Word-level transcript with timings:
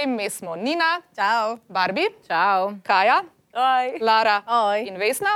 Torej, 0.00 0.16
mi 0.16 0.30
smo 0.30 0.56
Nina, 0.56 1.02
Čau. 1.12 1.58
Barbie, 1.68 2.08
Čau. 2.24 2.72
Kaja, 2.82 3.20
Oj. 3.52 4.00
Lara 4.00 4.40
Oj. 4.48 4.88
in 4.88 4.96
Vesna. 4.96 5.28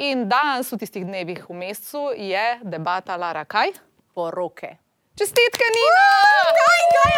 In 0.00 0.24
danes 0.28 0.72
v 0.72 0.78
tistih 0.80 1.04
dnevih 1.04 1.44
v 1.44 1.52
mesecu 1.52 2.16
je 2.16 2.56
debata 2.64 3.12
Lara 3.20 3.44
kaj? 3.44 3.76
Poroke. 4.16 4.80
Čestitke, 5.20 5.68
Nina! 5.68 6.08
Kaj, 6.48 6.80
kaj, 6.96 7.12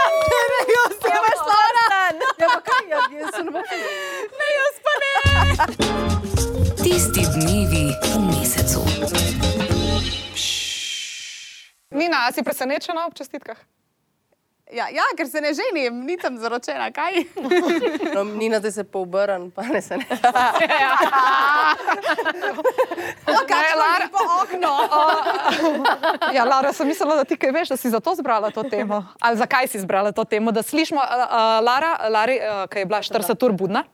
jaz 0.74 0.94
ti 0.98 1.08
imaš 1.14 1.40
Lara? 1.46 1.86
Ja, 2.34 2.46
pa 2.50 2.60
kaj, 2.66 2.84
ja, 2.90 2.98
jaz 3.14 3.30
sem 3.30 3.46
ne 3.46 3.62
Ne, 4.34 4.48
jaz 4.58 4.76
pa 4.82 4.92
ne! 4.98 5.14
Tisti 6.82 7.22
dnevi 7.30 7.94
v 7.94 8.14
mesecu. 8.26 8.82
Nina, 11.94 12.26
si 12.34 12.42
presenečena 12.42 13.06
ob 13.06 13.14
čestitkah? 13.14 13.77
Ja, 14.68 14.84
ja, 14.92 15.04
ker 15.16 15.24
se 15.26 15.40
ne 15.40 15.48
ženim, 15.56 16.02
nisem 16.04 16.36
zaročena, 16.38 16.90
kaj? 16.92 17.22
No, 18.14 18.24
Nina, 18.24 18.58
da 18.58 18.70
se 18.70 18.84
poobrn, 18.84 19.50
pa 19.50 19.62
ne 19.62 19.80
se 19.82 19.96
ne. 19.96 20.04
No, 23.26 23.38
kaj, 23.48 23.62
Ne, 23.62 23.74
Lara. 23.76 24.08
po 24.12 24.22
okno. 24.42 24.72
Ja, 26.36 26.44
Lara, 26.44 26.72
sem 26.72 26.88
mislila, 26.88 27.16
da 27.16 27.24
ti 27.24 27.36
kaj 27.36 27.52
veš, 27.52 27.68
da 27.68 27.76
si 27.76 27.90
zato 27.90 28.14
zbrala 28.14 28.50
to 28.50 28.62
temo. 28.62 29.04
Ali 29.20 29.36
zakaj 29.36 29.68
si 29.68 29.80
zbrala 29.80 30.12
to 30.12 30.24
temo? 30.24 30.52
Da 30.52 30.62
slišimo, 30.62 31.00
uh, 31.00 31.06
uh, 31.06 31.64
Lara, 31.64 32.08
Lari, 32.08 32.38
uh, 32.38 32.66
ki 32.68 32.78
je 32.78 32.86
bila 32.86 32.98
40 33.02 33.44
ur 33.44 33.52
budna. 33.52 33.84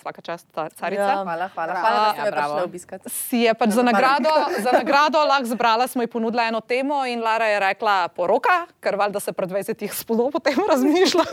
Vsaka 0.00 0.22
čast, 0.24 0.46
ta 0.48 0.68
carica. 0.72 1.02
Ja, 1.02 1.22
hvala, 1.22 1.48
hvala, 1.52 1.74
hvala 1.76 2.00
da 2.00 2.12
ste 2.12 2.22
me 2.24 2.32
prišli 2.32 2.62
obiskat. 2.64 3.00
Si 3.12 3.42
je 3.44 3.52
pač 3.54 3.74
za 3.76 3.82
nagrado, 3.84 4.32
za 4.64 4.72
nagrado 4.72 5.20
lahko 5.28 5.52
zbrala, 5.52 5.84
smo 5.84 6.02
ji 6.02 6.08
ponudili 6.08 6.46
eno 6.48 6.60
temo 6.64 7.04
in 7.04 7.20
Lara 7.20 7.50
je 7.52 7.60
rekla 7.60 8.08
poroka, 8.08 8.64
ker 8.80 8.96
valjda 8.96 9.20
se 9.20 9.36
pred 9.36 9.52
20 9.52 9.84
spolo 9.92 10.30
potem 10.32 10.56
razmišlja. 10.70 11.26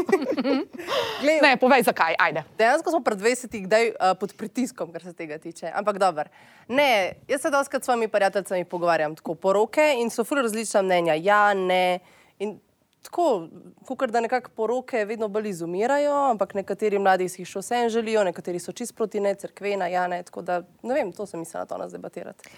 Glej, 1.23 1.40
ne, 1.41 1.55
povej 1.55 1.88
zakaj, 1.88 2.20
ajde. 2.20 2.43
Dejansko 2.59 2.91
smo 2.91 2.99
pred 3.07 3.23
20 3.23 3.55
kdaj 3.55 3.88
uh, 3.88 4.12
pod 4.20 4.35
pritiskom, 4.35 4.91
kar 4.91 5.07
se 5.07 5.15
tega 5.15 5.40
tiče. 5.40 5.71
Ampak 5.71 5.98
dobro. 5.98 6.27
Ne, 6.68 7.24
jaz 7.27 7.41
se 7.41 7.49
doskrat 7.49 7.84
s 7.84 7.85
svojimi 7.87 8.12
prijateljicami 8.12 8.65
pogovarjam 8.68 9.15
tako 9.15 9.35
poroke 9.35 9.93
in 9.96 10.12
so 10.12 10.27
ful 10.27 10.43
različna 10.43 10.81
mnenja. 10.81 11.15
Ja, 11.15 11.54
ne. 11.54 11.99
In 12.40 12.59
tako, 13.01 13.48
kukar 13.85 14.12
da 14.12 14.21
nekako 14.21 14.51
poroke 14.55 15.05
vedno 15.05 15.27
bolj 15.27 15.49
izumirajo, 15.49 16.13
ampak 16.31 16.53
nekateri 16.53 16.99
mladi 16.99 17.29
si 17.29 17.41
jih 17.41 17.49
še 17.49 17.63
vsem 17.63 17.90
želijo, 17.90 18.23
nekateri 18.27 18.59
so 18.59 18.71
čist 18.71 18.95
proti 18.95 19.20
ne, 19.23 19.35
crkvena, 19.35 19.87
ja, 19.87 20.07
ne. 20.07 20.23
Tako 20.23 20.41
da, 20.41 20.62
ne 20.84 20.93
vem, 20.93 21.12
to 21.15 21.25
sem 21.25 21.40
mislila 21.40 21.65
to 21.65 21.77
nas 21.77 21.91
debatirati. 21.95 22.49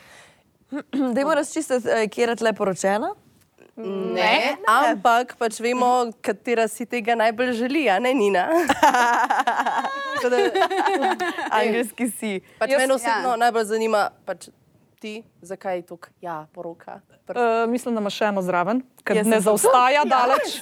Dajmo 1.15 1.35
razčistiti, 1.35 1.89
eh, 1.89 2.07
kje 2.07 2.27
je 2.27 2.35
tle 2.35 2.53
poročena. 2.53 3.13
Ne, 3.79 4.57
ampak 4.67 5.37
pač 5.39 5.61
vemo, 5.63 6.11
katera 6.21 6.65
si 6.67 6.83
tega 6.89 7.15
najbolj 7.15 7.53
želi, 7.61 7.85
a 7.89 7.99
ne 7.99 8.13
Nina. 8.13 8.47
Da, 10.19 10.35
Angelski 11.61 12.09
si. 12.11 12.41
pač 12.59 12.73
Jaz- 12.73 12.81
mene 12.81 12.93
osebno 12.97 13.29
ja. 13.29 13.35
najbolj 13.39 13.63
zanima, 13.69 14.01
pač 14.27 14.49
ti, 15.00 15.23
zakaj 15.42 15.78
je 15.78 15.81
tukaj 15.81 16.14
ja, 16.22 16.45
poroka. 16.53 17.00
Pr 17.25 17.38
Uh, 17.38 17.69
mislim, 17.69 17.94
da 17.94 18.02
imaš 18.02 18.16
še 18.17 18.28
eno 18.31 18.42
zraven, 18.42 18.80
ker 19.06 19.19
ne 19.22 19.38
zaostaja 19.38 20.02
daleč. 20.14 20.56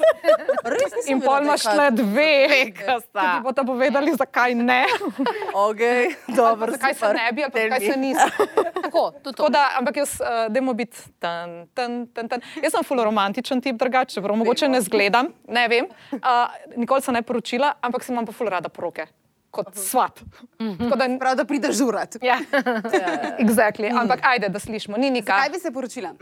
Res 0.68 0.96
nisem 0.98 1.14
In 1.14 1.22
pol 1.24 1.46
imaš 1.46 1.64
tle 1.64 1.86
dve, 1.96 2.34
ki 2.76 2.98
ti 3.08 3.28
bodo 3.46 3.64
povedali, 3.70 4.12
zakaj 4.20 4.56
ne. 4.60 4.82
Okay, 5.68 6.12
dobro, 6.28 6.74
zakaj 6.76 6.94
se 6.94 7.00
super. 7.00 7.16
ne 7.16 7.32
bi, 7.32 7.46
ali 7.48 7.64
zakaj 7.64 7.86
se 7.86 7.96
nisi. 7.98 8.28
Tako, 8.82 9.04
tudi 9.24 9.38
Tako 9.38 9.50
da, 9.56 9.64
ampak 9.80 10.02
jaz, 10.04 10.18
uh, 10.20 10.42
dajmo 10.52 10.76
biti 10.76 11.06
tan, 11.24 11.56
tan, 11.74 12.04
tan, 12.12 12.28
tan. 12.36 12.44
Jaz 12.60 12.76
sem 12.76 12.84
fuloromantičen 12.84 13.64
tip 13.64 13.80
drugače, 13.80 14.20
čeprav 14.20 14.36
mogoče 14.44 14.68
ne 14.68 14.84
zgledam, 14.84 15.32
ne 15.48 15.66
vem. 15.72 15.88
Uh, 16.20 16.52
nikoli 16.76 17.02
sem 17.06 17.16
ne 17.16 17.24
poročila, 17.24 17.78
ampak 17.80 18.04
sem 18.04 18.12
imam 18.12 18.28
pa 18.28 18.36
ful 18.36 18.52
rada 18.52 18.68
poroke. 18.68 19.08
Kot 19.52 19.76
svat. 19.80 20.20
Tako 20.58 20.95
da, 21.00 21.08
Prav, 21.20 21.36
da 21.40 21.45
prideš 21.45 21.78
žurat. 21.78 22.17
ja, 22.22 22.40
exactly. 23.44 23.89
Ampak 24.02 24.20
ajde, 24.23 24.50
da 24.50 24.59
slišimo, 24.59 24.98
ni 24.98 25.09
nikaj. 25.09 25.39
Kaj 25.39 25.49
bi 25.49 25.60
se 25.60 25.72
poročila? 25.72 26.14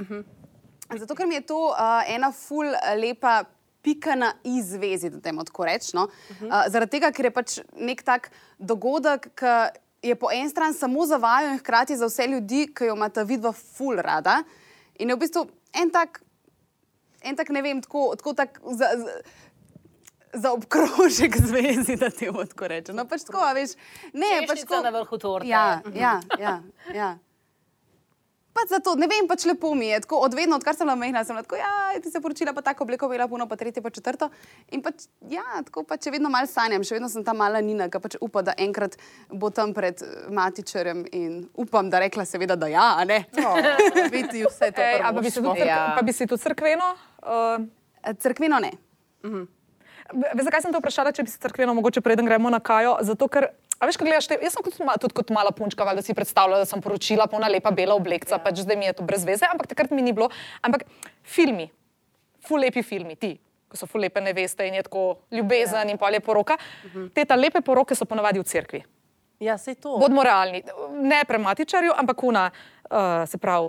Zato, 0.93 1.15
ker 1.15 1.27
mi 1.27 1.35
je 1.35 1.45
to 1.49 1.57
uh, 1.71 2.03
ena 2.07 2.31
ful 2.31 2.69
uh, 2.69 2.91
lepa 3.01 3.43
pika 3.81 4.15
na 4.15 4.33
izvezi, 4.43 5.09
da 5.09 5.19
temu 5.21 5.43
tako 5.43 5.65
rečemo. 5.65 6.05
No? 6.05 6.09
Uh, 6.47 6.63
zaradi 6.67 6.97
tega, 6.97 7.11
ker 7.13 7.29
je 7.29 7.33
pač 7.33 7.57
nek 7.77 8.03
tak 8.05 8.29
dogodek, 8.59 9.31
ki 9.37 9.55
je 10.09 10.15
po 10.15 10.29
eni 10.33 10.49
strani 10.49 10.77
samo 10.77 11.05
za 11.05 11.17
vaju 11.17 11.51
in 11.53 11.59
hkrati 11.59 11.97
za 11.97 12.05
vse 12.09 12.27
ljudi, 12.27 12.67
ki 12.73 12.91
jo 12.91 12.95
imata 12.95 13.23
vidva 13.25 13.51
ful 13.51 13.97
rada. 13.97 14.43
In 14.99 15.09
je 15.09 15.15
v 15.15 15.19
bistvu 15.19 15.47
en 15.81 15.89
tak, 15.91 16.21
en 17.25 17.35
tak 17.35 17.49
ne 17.49 17.61
vem, 17.65 17.81
tako, 17.81 18.13
tako 18.17 18.33
tak. 18.37 18.61
Za, 18.71 18.93
za, 19.01 19.17
Za 20.35 20.51
obkrožek 20.51 21.37
zvezi, 21.39 21.95
da 21.95 22.09
te 22.11 22.31
lahko 22.31 22.67
rečem. 22.67 22.95
No, 22.95 23.05
pač 23.07 23.23
tako, 23.23 23.39
a 23.39 23.53
veš. 23.55 23.77
Ne, 24.13 24.43
pač 24.47 24.65
tako. 24.65 24.81
na 24.83 24.91
vrhu 24.91 25.17
torte. 25.21 25.47
Ja, 25.47 25.79
ja, 25.95 26.19
ja. 26.39 26.59
ja. 26.93 27.13
Pač 28.55 28.69
zato, 28.71 28.93
ne 28.95 29.07
vem, 29.11 29.25
pač 29.27 29.43
lepo 29.43 29.73
mi 29.75 29.89
je. 29.89 29.97
Tako, 30.05 30.21
od 30.23 30.35
vedno, 30.35 30.55
odkar 30.55 30.71
sem 30.77 30.87
bila 30.87 30.95
majhna, 30.95 31.25
sem 31.27 31.35
bila 31.35 31.43
tako, 31.43 31.57
ja, 31.59 31.71
ti 31.99 32.07
se 32.07 32.21
poročila, 32.23 32.53
pa 32.55 32.61
tako 32.63 32.85
obleko 32.85 33.09
bila 33.11 33.27
puno, 33.27 33.49
pa 33.51 33.57
tretje, 33.59 33.83
pa 33.83 33.91
četrto. 33.91 34.29
In 34.71 34.79
pač, 34.83 35.09
ja, 35.27 35.43
tako 35.67 35.83
pač 35.83 36.07
še 36.07 36.13
vedno 36.15 36.31
mal 36.31 36.47
sanjam, 36.47 36.83
še 36.87 36.95
vedno 36.95 37.09
sem 37.11 37.25
ta 37.27 37.35
mala 37.35 37.59
Nina, 37.59 37.89
ki 37.91 37.99
pač 37.99 38.15
upa, 38.23 38.45
da 38.47 38.55
enkrat 38.55 38.95
bo 39.27 39.51
tam 39.51 39.73
pred 39.75 39.99
matičarjem 40.31 41.03
in 41.11 41.35
upam, 41.59 41.91
da 41.91 41.99
rekla 41.99 42.23
seveda, 42.23 42.55
da 42.55 42.71
ja, 42.71 42.93
a 42.95 43.03
ne. 43.03 43.25
No, 43.35 43.57
biti 44.15 44.45
vse 44.47 44.71
to. 44.71 44.87
Ej, 44.87 45.03
pa, 45.03 45.11
bi 45.19 45.31
se 45.35 45.43
tudi, 45.43 45.67
Ja. 45.67 45.81
pa 45.99 46.05
bi 46.07 46.15
si 46.15 46.23
tudi 46.27 46.47
crkveno. 46.47 46.93
Uh, 47.27 47.67
Cerkveno 48.23 48.63
ne. 48.63 48.71
Veš, 50.13 50.43
zakaj 50.45 50.61
sem 50.61 50.73
te 50.73 50.79
vprašala, 50.79 51.11
če 51.15 51.23
bi 51.25 51.31
se 51.33 51.39
crkveno, 51.41 51.73
mogoče 51.73 52.01
preden 52.05 52.27
gremo 52.29 52.51
na 52.53 52.59
kajo? 52.61 52.97
Zato, 53.05 53.27
ker, 53.31 53.47
a 53.79 53.87
veš, 53.89 53.97
ko 53.97 54.05
gledaš, 54.05 54.27
te, 54.29 54.37
jaz 54.43 54.53
sem 54.53 54.65
kot, 54.65 54.77
tudi 55.01 55.17
kot 55.17 55.31
mala 55.33 55.49
punčka, 55.55 55.87
valjda 55.87 56.03
si 56.05 56.13
predstavljala, 56.17 56.61
da 56.61 56.69
sem 56.69 56.83
poročila, 56.83 57.25
polna 57.31 57.49
lepa 57.49 57.73
bela 57.73 57.97
oblekca, 57.97 58.37
ja. 58.37 58.41
pač 58.43 58.61
zdaj 58.61 58.77
mi 58.77 58.85
je 58.85 58.93
to 58.99 59.07
brez 59.07 59.25
veze, 59.25 59.49
ampak 59.49 59.71
takrat 59.71 59.93
mi 59.95 60.05
ni 60.05 60.13
bilo. 60.13 60.29
Ampak 60.61 60.85
filmi, 61.25 61.71
ful 62.45 62.61
lepi 62.61 62.85
filmi, 62.85 63.17
ti, 63.17 63.33
ko 63.71 63.79
so 63.79 63.89
ful 63.89 64.05
lepe 64.05 64.21
neveste 64.21 64.67
in 64.69 64.77
je 64.77 64.85
tako 64.85 65.07
ljubezen 65.33 65.81
ja. 65.81 65.89
in 65.89 65.97
pa 65.97 66.13
je 66.13 66.21
poroka. 66.21 66.59
Uh 66.85 66.91
-huh. 66.91 67.09
Te 67.13 67.25
ta 67.25 67.35
lepe 67.35 67.61
poroke 67.61 67.95
so 67.95 68.05
ponavadi 68.05 68.39
v 68.39 68.43
cerkvi. 68.43 68.83
Ja, 69.39 69.57
sej 69.57 69.75
to. 69.75 69.97
Bodimo 69.97 70.23
realni, 70.23 70.63
ne 71.01 71.23
prematičarju, 71.27 71.91
ampak 71.97 72.23
una. 72.23 72.51
Uh, 72.85 73.25
se 73.27 73.37
pravi, 73.37 73.67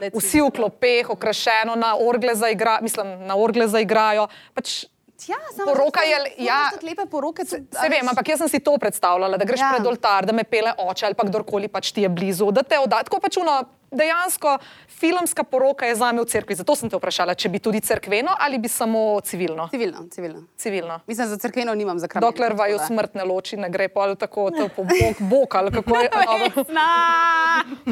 Ne 0.00 0.10
vsi 0.10 0.40
v 0.40 0.50
klopeh, 0.50 1.10
okrašeno, 1.10 1.76
na 1.76 1.94
orgle 1.96 2.34
zaigrajo, 2.34 2.82
mislim, 2.82 3.26
na 3.26 3.36
orgle 3.36 3.68
zaigrajo. 3.68 4.26
Pač 4.54 4.84
Ja, 5.24 5.36
samo 5.50 5.72
Poroka 5.72 6.00
je- 6.02 6.34
ja. 6.38 6.70
lepe 6.82 7.06
poroke. 7.06 7.42
a 7.42 7.46
Se 7.46 7.88
vem, 7.88 8.08
ampak 8.08 8.28
jaz 8.28 8.38
sem 8.38 8.48
si 8.48 8.60
to 8.60 8.76
predstavljala, 8.76 9.36
da 9.36 9.44
greš 9.44 9.60
ja. 9.60 9.70
pred 9.72 9.86
oltar, 9.86 10.26
da 10.26 10.32
me 10.32 10.44
pele 10.44 10.74
oče 10.78 11.06
ali 11.06 11.14
pa 11.14 11.24
kdorkoli 11.24 11.68
pač 11.68 11.92
ti 11.92 12.02
je 12.02 12.08
blizu, 12.08 12.50
da 12.50 12.62
te 12.62 12.78
odda. 12.78 13.02
Tako 13.02 13.20
pač 13.20 13.36
uno, 13.36 13.64
dejansko 13.90 14.58
filmska 14.88 15.44
poroka 15.44 15.86
je 15.86 15.94
za 15.94 16.12
me 16.12 16.22
v 16.22 16.24
cerkvi. 16.24 16.54
Zato 16.54 16.76
sem 16.76 16.90
te 16.90 16.96
vprašala, 16.96 17.34
če 17.34 17.48
bi 17.48 17.58
tudi 17.58 17.80
cerkveno 17.80 18.32
ali 18.40 18.58
bi 18.58 18.68
samo 18.68 19.20
civilno. 19.20 19.68
Civilno, 19.70 20.06
civilno. 20.10 20.42
civilno. 20.56 21.00
Mislim, 21.06 21.28
za 21.28 21.36
cerkveno 21.38 21.74
nimam 21.74 21.98
za 21.98 22.08
kraj. 22.08 22.20
Dokler 22.20 22.52
vaju 22.56 22.78
smrt 22.86 23.14
ne 23.14 23.24
loči, 23.24 23.56
ne 23.56 23.70
gre 23.70 23.88
pa 23.88 24.14
tako 24.14 24.50
to 24.50 24.68
po 24.76 24.84
bok, 24.90 25.20
bok 25.20 25.54
ali 25.54 25.72
kako 25.72 25.96
je. 26.00 26.08
dobro. 26.12 26.64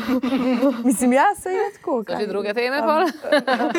Mislim, 0.89 1.13
ja, 1.13 1.35
se 1.39 1.51
je 1.51 1.73
tako. 1.77 2.05
kaj. 2.05 2.21
Že 2.21 2.27
druge 2.27 2.55
teme, 2.55 2.81
pa? 2.81 3.05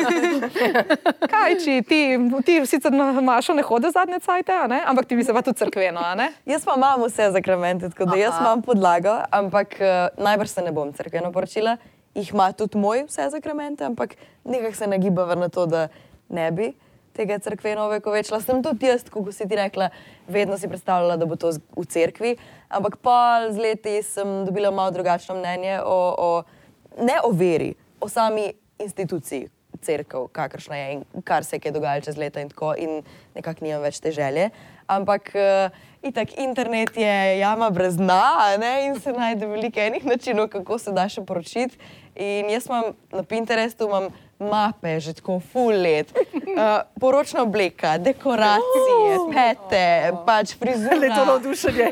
Kaj, 1.32 1.58
če 1.64 1.82
ti, 1.88 2.00
ti 2.46 2.60
sicer 2.66 2.92
na 2.92 3.20
Mašo 3.20 3.54
ne 3.54 3.62
hodi 3.62 3.90
zadnje 3.90 4.20
cajte, 4.20 4.52
a 4.52 4.66
ne? 4.66 4.82
ampak 4.86 5.06
ti 5.06 5.16
bi 5.16 5.24
se 5.24 5.34
pa 5.34 5.42
tudi 5.42 5.58
cerkveno, 5.58 6.00
a 6.00 6.14
ne? 6.14 6.30
Jaz 6.46 6.64
pa 6.64 6.76
imam 6.76 7.02
vse 7.06 7.30
zakramente, 7.32 7.90
tako 7.90 8.04
da 8.10 8.16
jaz 8.16 8.34
imam 8.40 8.62
podlago, 8.62 9.18
ampak 9.30 9.76
uh, 9.80 10.24
najbrž 10.24 10.50
se 10.50 10.62
ne 10.62 10.72
bom 10.72 10.92
crkveno 10.92 11.32
poročila. 11.32 11.76
Jih 12.16 12.32
ima 12.32 12.48
tudi 12.56 12.80
moj 12.80 13.04
vse 13.10 13.28
zakramente, 13.30 13.84
ampak 13.84 14.16
nekako 14.44 14.76
se 14.76 14.86
nagiba 14.88 15.34
na 15.34 15.48
to, 15.52 15.66
da 15.66 15.88
ne 16.28 16.50
bi 16.50 16.72
tega 17.16 17.38
crkveno 17.38 17.88
vekovečila. 17.88 18.40
Sem 18.40 18.62
tudi 18.62 18.90
jaz, 18.90 19.06
kot 19.10 19.32
si 19.34 19.48
ti 19.48 19.56
rekla, 19.56 19.90
vedno 20.28 20.58
si 20.60 20.68
predstavljala, 20.68 21.16
da 21.16 21.26
bo 21.28 21.38
to 21.40 21.54
v 21.76 21.86
cerkvi, 21.88 22.36
ampak 22.68 23.00
pa 23.02 23.48
z 23.50 23.62
leti 23.62 23.98
sem 24.04 24.44
dobila 24.46 24.70
malo 24.70 24.92
drugačno 24.94 25.38
mnenje 25.38 25.80
o, 25.84 25.98
o 26.18 27.02
ne 27.02 27.20
o 27.24 27.32
veri, 27.32 27.74
o 28.00 28.08
sami 28.08 28.52
instituciji. 28.78 29.50
Cerkev, 29.86 30.30
kakršna 30.32 30.76
je 30.76 30.92
in 30.94 31.02
kar 31.24 31.44
se 31.44 31.58
je 31.64 31.70
dogajalo 31.70 32.00
čez 32.00 32.16
leta, 32.16 32.40
in 32.40 32.48
tako, 32.48 32.72
in 32.80 33.02
nekako 33.36 33.64
nimam 33.64 33.82
več 33.84 33.98
te 34.00 34.10
želje. 34.10 34.48
Ampak 34.88 35.28
uh, 35.36 35.74
itak 36.02 36.32
internet 36.40 36.96
je 36.96 37.38
jama 37.38 37.68
brez 37.70 37.98
dna, 38.00 38.56
ne, 38.58 38.72
in 38.86 38.96
se 39.00 39.12
najde 39.12 39.46
veliko 39.46 39.80
enih 39.80 40.06
načinov, 40.08 40.48
kako 40.48 40.78
se 40.80 40.94
da 40.96 41.04
še 41.12 41.26
poročiti. 41.28 41.76
In 42.16 42.50
jaz 42.50 42.66
imam 42.66 42.94
na 43.12 43.22
Pinterestu 43.22 43.84
imam 43.84 44.08
mape, 44.38 45.00
že 45.00 45.16
tako 45.16 45.40
full 45.40 45.72
let, 45.72 46.12
uh, 46.12 46.84
poročna 47.00 47.42
obleka, 47.42 47.96
dekoracije, 47.98 49.12
pete, 49.32 50.12
pač 50.26 50.52
frizure. 50.56 50.96
Le 50.96 51.08
to 51.08 51.24
navdušenje. 51.24 51.88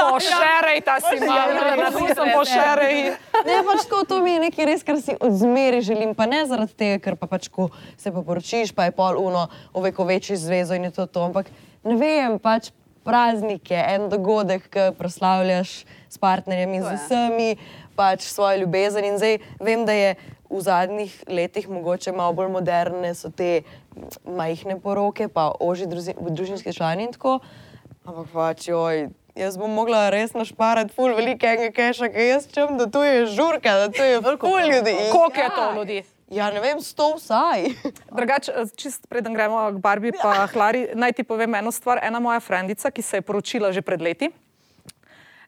Pošerej 0.00 0.80
ta 0.84 0.96
si 1.00 1.16
malo, 1.24 1.60
da 1.76 1.88
nisem 1.96 2.28
pošerej. 2.36 2.96
Ne, 3.44 3.56
pač 3.64 3.84
tako, 3.88 4.04
to 4.04 4.20
mi 4.24 4.36
je 4.36 4.40
nekaj 4.48 4.68
res, 4.68 4.84
kar 4.84 5.00
si 5.00 5.16
odmeri 5.20 5.80
želim, 5.84 6.12
pa 6.16 6.28
ne 6.28 6.44
zaradi 6.48 6.76
tega, 6.76 7.00
ker 7.00 7.16
pa 7.16 7.28
pač 7.28 7.48
ko 7.48 7.70
se 7.96 8.12
pa 8.12 8.24
poročiš, 8.24 8.72
pa 8.76 8.88
je 8.88 8.96
pol 8.96 9.20
uno, 9.20 9.48
ovekoveči 9.72 10.36
zvezo 10.36 10.76
in 10.76 10.88
je 10.88 10.92
to 10.96 11.08
to. 11.08 11.24
Ampak 11.28 11.48
ne 11.84 11.96
vem, 11.96 12.36
pač 12.40 12.72
praznike, 13.04 13.74
en 13.74 14.08
dogodek, 14.08 14.68
ki 14.70 14.90
proslavljaš 14.98 15.84
s 16.08 16.18
partnerjem 16.18 16.74
in 16.74 16.82
z 16.84 16.96
vsemi, 16.96 17.56
pač 17.96 18.26
svojo 18.28 18.64
ljubezen. 18.64 19.04
In 19.04 19.18
zdaj 19.18 19.38
vem, 19.60 19.86
da 19.86 19.92
je 19.92 20.14
v 20.50 20.60
zadnjih 20.60 21.14
letih 21.28 21.68
mogoče 21.68 22.12
malo 22.12 22.32
bolj 22.32 22.50
moderne, 22.50 23.14
so 23.14 23.30
te 23.30 23.62
majhne 24.26 24.80
poroke, 24.80 25.28
pa 25.28 25.52
oži 25.60 25.86
druzi- 25.86 26.16
družinski 26.18 26.74
člani 26.74 27.06
in 27.08 27.12
tako. 27.12 27.38
Ampak 28.04 28.26
pač, 28.32 28.68
joj, 28.68 29.08
jaz 29.36 29.56
bom 29.56 29.70
mogla 29.70 30.08
res 30.10 30.32
našparati 30.34 30.94
ful 30.94 31.14
velikega 31.14 31.70
keša, 31.70 32.08
ker 32.10 32.26
jaz 32.34 32.48
čem, 32.50 32.76
da 32.78 32.86
to 32.86 33.04
je 33.04 33.26
žurka, 33.26 33.76
da 33.86 33.88
to 33.88 34.02
je 34.02 34.20
ful 34.20 34.58
ljudi. 34.66 34.96
Koliko 35.12 35.40
je 35.40 35.50
to 35.54 35.72
ljudi? 35.76 35.96
Ja, 35.96 36.19
ne 36.30 36.60
vem, 36.60 36.80
sto 36.80 37.14
vsaj. 37.16 37.74
Drugače, 38.18 38.52
čist 38.76 39.08
preden 39.10 39.34
gremo 39.34 39.66
k 39.72 39.82
Barbi 39.82 40.12
pa 40.14 40.46
Klari, 40.46 40.88
naj 40.94 41.12
ti 41.18 41.24
povem 41.26 41.54
eno 41.54 41.72
stvar. 41.74 41.98
Ena 42.02 42.20
moja 42.20 42.40
frendica, 42.40 42.90
ki 42.90 43.02
se 43.02 43.18
je 43.18 43.26
poročila 43.26 43.72
že 43.72 43.82
pred 43.82 44.00
leti, 44.00 44.30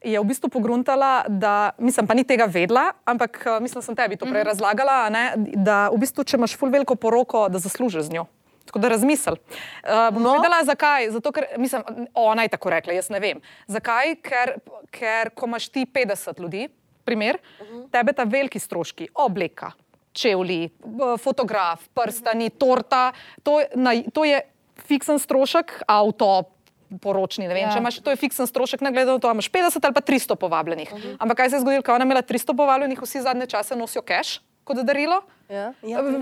je 0.03 0.19
v 0.19 0.27
bistvu 0.27 0.51
pogruntala, 0.51 1.25
da, 1.29 1.73
mislim, 1.79 2.07
pa 2.07 2.15
ni 2.15 2.27
tega 2.27 2.47
vedela, 2.51 2.91
ampak 3.07 3.39
eh, 3.47 3.61
mislim, 3.63 3.79
da 3.81 3.87
sem 3.87 3.97
tebi 3.97 4.19
to 4.19 4.27
prej 4.27 4.45
razlagala, 4.45 5.07
a 5.07 5.09
ne, 5.09 5.25
da 5.55 5.89
v 5.95 6.03
bistvu, 6.03 6.27
če 6.27 6.41
imaš 6.41 6.57
ful 6.59 6.73
veliko 6.75 6.99
poroko, 6.99 7.47
da 7.49 7.63
zaslužiš 7.63 8.11
z 8.11 8.19
njo. 8.19 8.27
Tako 8.67 8.79
da 8.79 8.93
razmisel. 8.93 9.37
Uh, 9.83 10.09
bom 10.15 10.23
no. 10.23 10.37
povedala, 10.37 10.63
zakaj. 10.65 11.09
Zato, 11.11 11.33
ker, 11.35 11.49
mislim, 11.59 11.83
ona 12.15 12.47
je 12.47 12.53
tako 12.55 12.71
rekla, 12.71 12.95
jaz 12.95 13.11
ne 13.11 13.19
vem. 13.21 13.41
Zakaj? 13.67 14.15
Ker, 14.23 14.55
ker 14.95 15.33
ko 15.35 15.51
imaš 15.51 15.67
ti 15.75 15.83
50 15.83 16.39
ljudi, 16.41 16.69
primer, 17.05 17.41
uh 17.43 17.67
-huh. 17.67 17.83
tebe 17.91 18.15
ta 18.15 18.23
veliki 18.23 18.59
stroški, 18.63 19.09
obleka, 19.15 19.73
čevlji, 20.13 20.71
fotograf, 21.19 21.89
prstani, 21.95 22.51
torta, 22.51 23.13
to, 23.43 23.61
na, 23.75 23.97
to 24.13 24.25
je 24.29 24.43
fiksen 24.89 25.19
strošek, 25.23 25.83
avto. 25.89 26.51
Poročni, 26.93 27.47
ne 27.49 27.55
vem, 27.57 27.63
ja. 27.65 27.71
če 27.73 27.81
imaš, 27.81 28.03
to 28.05 28.13
je 28.13 28.19
fiksen 28.21 28.45
strošek, 28.45 28.83
ne 28.85 28.91
glede 28.93 29.15
na 29.15 29.17
to, 29.17 29.25
ali 29.25 29.39
imaš 29.39 29.47
50 29.49 29.81
ali 29.81 29.95
pa 29.97 30.03
300 30.05 30.37
povabljenih. 30.37 30.91
Uh 30.93 30.99
-huh. 31.01 31.15
Ampak 31.25 31.37
kaj 31.37 31.51
se 31.51 31.57
je 31.57 31.61
zgodilo, 31.61 31.83
ko 31.83 31.91
je 31.91 31.95
ona 31.95 32.05
imela 32.05 32.23
300 32.23 32.57
povabljenih, 32.57 33.01
vsi 33.03 33.23
zadnje 33.23 33.47
čase 33.47 33.77
nosijo 33.77 34.03
cash 34.03 34.41
kot 34.65 34.77
darilo. 34.77 35.23
Ja. 35.49 35.73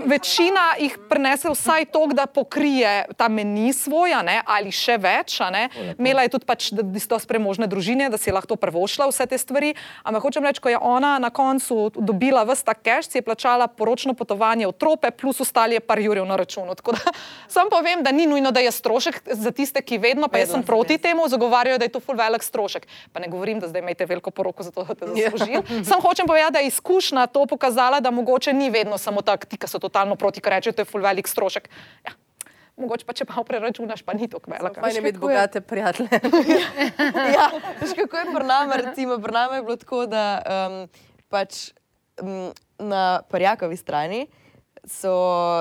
Večina 0.05 0.75
jih 0.79 0.97
prenese 1.09 1.49
vsaj 1.49 1.85
to, 1.85 2.05
da 2.13 2.25
pokrije 2.25 3.05
ta 3.17 3.27
meni 3.27 3.73
svoja, 3.73 4.21
ne, 4.21 4.41
ali 4.45 4.71
še 4.71 4.97
več. 4.97 5.39
a 5.41 5.49
ne. 5.49 5.69
Imela 5.99 6.23
je 6.23 6.33
tudi 6.35 6.45
pač, 6.45 6.71
so 6.71 7.19
premožne 7.27 7.67
družine, 7.67 8.09
da 8.09 8.17
si 8.17 8.29
je 8.29 8.33
lahko 8.33 8.55
prvošla 8.55 9.07
vse 9.07 9.25
te 9.25 9.37
stvari. 9.37 9.73
Ampak 10.03 10.23
hočem 10.23 10.43
reči, 10.43 10.61
ko 10.61 10.69
je 10.69 10.77
ona 10.77 11.19
na 11.19 11.29
koncu 11.29 11.91
dobila 11.95 12.43
vse 12.43 12.65
ta 12.65 12.73
cash, 12.73 13.11
si 13.11 13.19
je 13.19 13.25
plačala 13.25 13.67
poročno 13.67 14.13
potovanje 14.13 14.67
v 14.67 14.73
trope, 14.73 15.11
plus 15.11 15.41
ostali 15.41 15.77
je 15.77 15.83
par 15.83 15.99
jurjev 15.99 16.25
na 16.25 16.35
računu. 16.35 16.75
Tako 16.75 16.97
da 16.97 17.13
sam 17.55 17.69
povem, 17.71 18.03
da 18.03 18.11
ni 18.11 18.27
nujno, 18.27 18.51
da 18.51 18.59
je 18.59 18.71
strošek 18.71 19.21
za 19.25 19.51
tiste, 19.51 19.81
ki 19.81 19.97
vedno, 19.97 20.27
pa 20.27 20.41
jaz 20.43 20.51
sem 20.51 20.63
proti 20.63 20.97
temu, 20.97 21.27
zagovarjajo, 21.31 21.77
da 21.77 21.87
je 21.87 21.95
to 21.95 22.03
ful 22.03 22.15
velik 22.15 22.43
strošek. 22.43 22.87
Pa 23.13 23.19
ne 23.19 23.31
govorim, 23.31 23.59
da 23.59 23.67
zdaj 23.67 23.81
imate 23.81 24.05
veliko 24.05 24.31
poroko 24.31 24.63
za 24.63 24.71
to, 24.71 24.83
da 24.83 24.95
te 24.95 25.07
zaslužim. 25.07 25.85
Sam 25.87 26.01
hočem 26.01 26.27
povedati, 26.27 26.53
da 26.53 26.59
je 26.59 26.67
izkušnja 26.67 27.27
to 27.27 27.45
pokazala, 27.45 27.99
da 27.99 28.11
mogoče 28.11 28.53
ni 28.53 28.69
vedno 28.69 28.97
samo 28.97 29.20
tako, 29.25 29.49
ti, 29.49 29.59
ki 29.61 29.69
so 29.69 29.79
totalno 29.79 30.17
proti, 30.19 30.43
ki 30.43 30.53
rečejo, 30.53 30.75
to 30.77 30.85
je 30.85 30.89
ful 30.89 31.03
velik 31.03 31.29
strošek. 31.29 31.69
Ja. 32.07 32.15
Mogoče 32.81 33.05
pa 33.05 33.13
če 33.13 33.27
pa 33.29 33.43
preračunaš, 33.45 34.03
pa 34.07 34.15
ni 34.17 34.29
tako 34.31 34.53
velik. 34.53 34.79
Fajn 34.81 34.95
je 34.95 35.03
imeti 35.03 35.21
bogate 35.21 35.61
prijatelje. 35.61 36.21
ja, 37.37 37.47
veš, 37.81 37.95
kako 37.99 38.21
je 38.23 38.27
pri 38.33 38.45
nama, 38.47 38.81
recimo, 38.81 39.19
pri 39.21 39.33
nama 39.37 39.59
je 39.59 39.65
bilo 39.67 39.77
tako, 39.81 40.05
da 40.09 40.25
um, 40.41 40.77
pač 41.29 41.71
um, 42.21 42.51
na 42.79 43.21
Parjakovi 43.29 43.77
strani 43.77 44.25
so, 44.87 45.13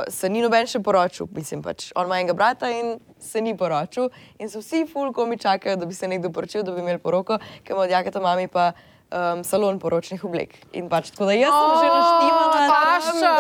se 0.09 0.29
ni 0.33 0.41
noben 0.41 0.69
še 0.69 0.81
poročil, 0.85 1.29
mislim 1.37 1.63
pač, 1.65 1.91
on 1.99 2.09
ima 2.09 2.21
enega 2.21 2.37
brata 2.37 2.71
in 2.73 2.95
se 3.21 3.43
ni 3.45 3.53
poročil 3.57 4.09
in 4.41 4.49
so 4.49 4.63
vsi 4.63 4.87
fulko 4.89 5.27
mi 5.29 5.39
čakajo, 5.41 5.77
da 5.77 5.89
bi 5.89 5.97
se 5.97 6.09
nekdo 6.09 6.31
poročil, 6.33 6.65
da 6.65 6.73
bi 6.73 6.81
imeli 6.81 7.03
poroko, 7.03 7.39
ker 7.65 7.77
ima 7.77 7.85
od 7.85 7.93
jakata 7.93 8.23
mami 8.25 8.49
pa 8.49 8.71
um, 9.11 9.45
salon 9.45 9.79
poročnih 9.79 10.25
oblek. 10.25 10.55
In 10.73 10.89
pač 10.91 11.11
tako 11.11 11.31
da 11.31 11.35
jaz 11.37 11.53
sem 11.55 11.73
že 11.81 11.89
naštimala. 11.91 12.61
Paša! 12.71 13.35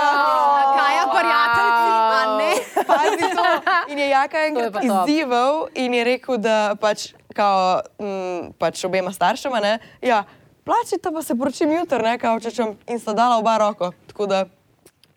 Kaj 0.76 0.92
je 0.96 1.04
prijatelji, 1.14 1.92
a 1.94 2.22
ne? 2.36 2.52
Pazi 2.86 3.30
to. 3.34 3.44
In 3.92 3.98
je 3.98 4.08
Jaka 4.08 4.38
je 4.38 4.48
enkrat 4.48 4.84
izzival 4.84 5.66
in 5.74 5.94
je 5.94 6.04
rekel, 6.04 6.38
da 6.38 6.74
pač, 6.80 7.10
kao, 7.34 7.80
m, 7.98 8.52
pač 8.58 8.84
obema 8.84 9.12
staršema, 9.12 9.60
ne, 9.60 9.78
ja, 10.02 10.24
plačite 10.64 11.12
pa 11.12 11.22
se 11.22 11.34
poročim 11.38 11.72
jutri, 11.72 12.02
ne, 12.02 12.18
kao 12.18 12.40
čečem, 12.40 12.76
in 12.88 12.98
sta 12.98 13.14
dala 13.14 13.38
oba 13.38 13.58
roko. 13.58 13.92
Tako 14.10 14.26
da 14.26 14.44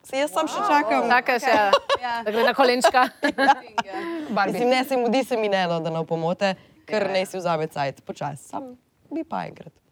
se 0.04 0.18
jaz 0.18 0.32
sam 0.32 0.48
še 0.48 0.62
čakam. 0.70 1.10
Čakaj 1.10 1.40
še, 1.40 1.54
da 2.26 2.32
gre 2.32 2.44
na 2.44 2.54
kolenčka. 2.54 3.08
Mislim, 4.48 4.70
ne 4.70 4.84
se 4.84 4.98
mudi 4.98 5.24
se 5.24 5.38
mi 5.38 5.50
ne, 5.50 5.66
no, 5.68 5.80
da 5.80 5.94
ne 5.94 6.06
pomote, 6.06 6.56
ker 6.90 7.10
ne 7.12 7.26
si 7.26 7.40
vzame 7.40 7.70
cajt, 7.72 8.04
počasi, 8.06 8.44
sam 8.44 8.76
bi 9.14 9.24
pa 9.24 9.46
enkrat. 9.48 9.82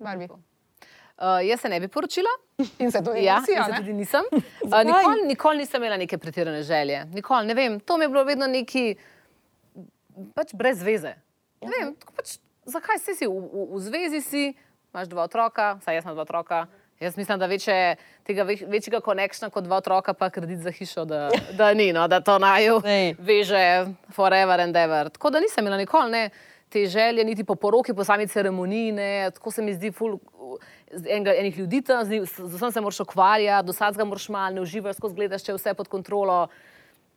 Barbi. 0.00 0.28
Uh, 1.20 1.48
jaz 1.48 1.60
se 1.60 1.68
ne 1.68 1.80
bi 1.80 1.88
poročila. 1.88 2.30
In 2.78 2.90
se 2.92 3.02
tudi 3.04 3.24
Ja, 3.28 3.40
nisi, 3.40 3.52
jaz 3.52 3.66
se 3.66 3.76
tudi 3.76 3.92
nisem. 3.92 4.24
Uh, 4.64 4.82
nikoli, 4.84 5.26
nikoli 5.26 5.58
nisem 5.58 5.82
imela 5.82 5.96
neke 5.96 6.18
pretirane 6.18 6.62
želje. 6.62 7.04
Nikoli, 7.04 7.46
ne 7.46 7.54
vem, 7.54 7.80
to 7.80 7.96
mi 7.98 8.04
je 8.04 8.08
bilo 8.08 8.24
vedno 8.24 8.46
neki, 8.46 8.94
pač 10.34 10.54
brez 10.54 10.82
veze. 10.82 11.14
Ne 11.62 11.70
vem, 11.74 11.94
tako 11.98 12.12
pač, 12.16 12.36
zakaj 12.64 13.00
si, 13.02 13.14
si 13.18 13.26
v, 13.26 13.34
v, 13.34 13.64
v 13.72 13.80
zvezi, 13.84 14.20
si, 14.20 14.44
imaš 14.94 15.10
dva 15.10 15.26
otroka, 15.26 15.72
saj 15.84 15.98
jaz 15.98 16.06
imam 16.06 16.14
dva 16.14 16.28
otroka. 16.28 16.66
Jaz 17.00 17.16
mislim, 17.16 17.38
da 17.40 17.48
večje, 17.48 17.96
tega 18.28 18.44
več, 18.44 18.62
večjega 18.68 19.00
konekšna 19.00 19.48
kot 19.50 19.64
dva 19.64 19.80
otroka, 19.80 20.12
pa 20.14 20.28
kredit 20.30 20.60
za 20.60 20.70
hišo, 20.70 21.04
da, 21.08 21.20
da 21.60 21.72
ni, 21.74 21.90
no, 21.96 22.06
da 22.08 22.20
to 22.20 22.38
naju 22.38 22.82
veže 23.18 23.64
forever 24.12 24.60
and 24.60 24.76
ever. 24.76 25.10
Tako 25.10 25.32
da 25.34 25.40
nisem 25.40 25.64
imela 25.64 25.80
nikoli 25.80 26.12
ne, 26.12 26.24
te 26.70 26.86
želje, 26.86 27.24
niti 27.24 27.44
po 27.44 27.54
poroki, 27.56 27.92
po 27.92 28.04
sami 28.04 28.26
ceremoniji. 28.26 28.92
Ne, 28.92 29.10
tako 29.30 29.50
se 29.50 29.62
mi 29.62 29.74
zdi, 29.74 29.90
ful, 29.90 30.18
enega, 31.04 31.34
enih 31.34 31.58
ljudi 31.58 31.82
tam, 31.82 32.04
z, 32.04 32.22
vsem 32.48 32.72
se 32.72 32.80
moraš 32.80 33.00
ukvarjati, 33.00 33.66
do 33.66 33.72
sadga 33.72 34.04
moraš 34.04 34.28
malo, 34.28 34.54
ne 34.54 34.60
uživaš, 34.62 34.96
skozi 34.96 35.14
gledaš, 35.14 35.42
če 35.42 35.52
je 35.52 35.58
vse 35.58 35.74
pod 35.74 35.88
kontrolo. 35.88 36.44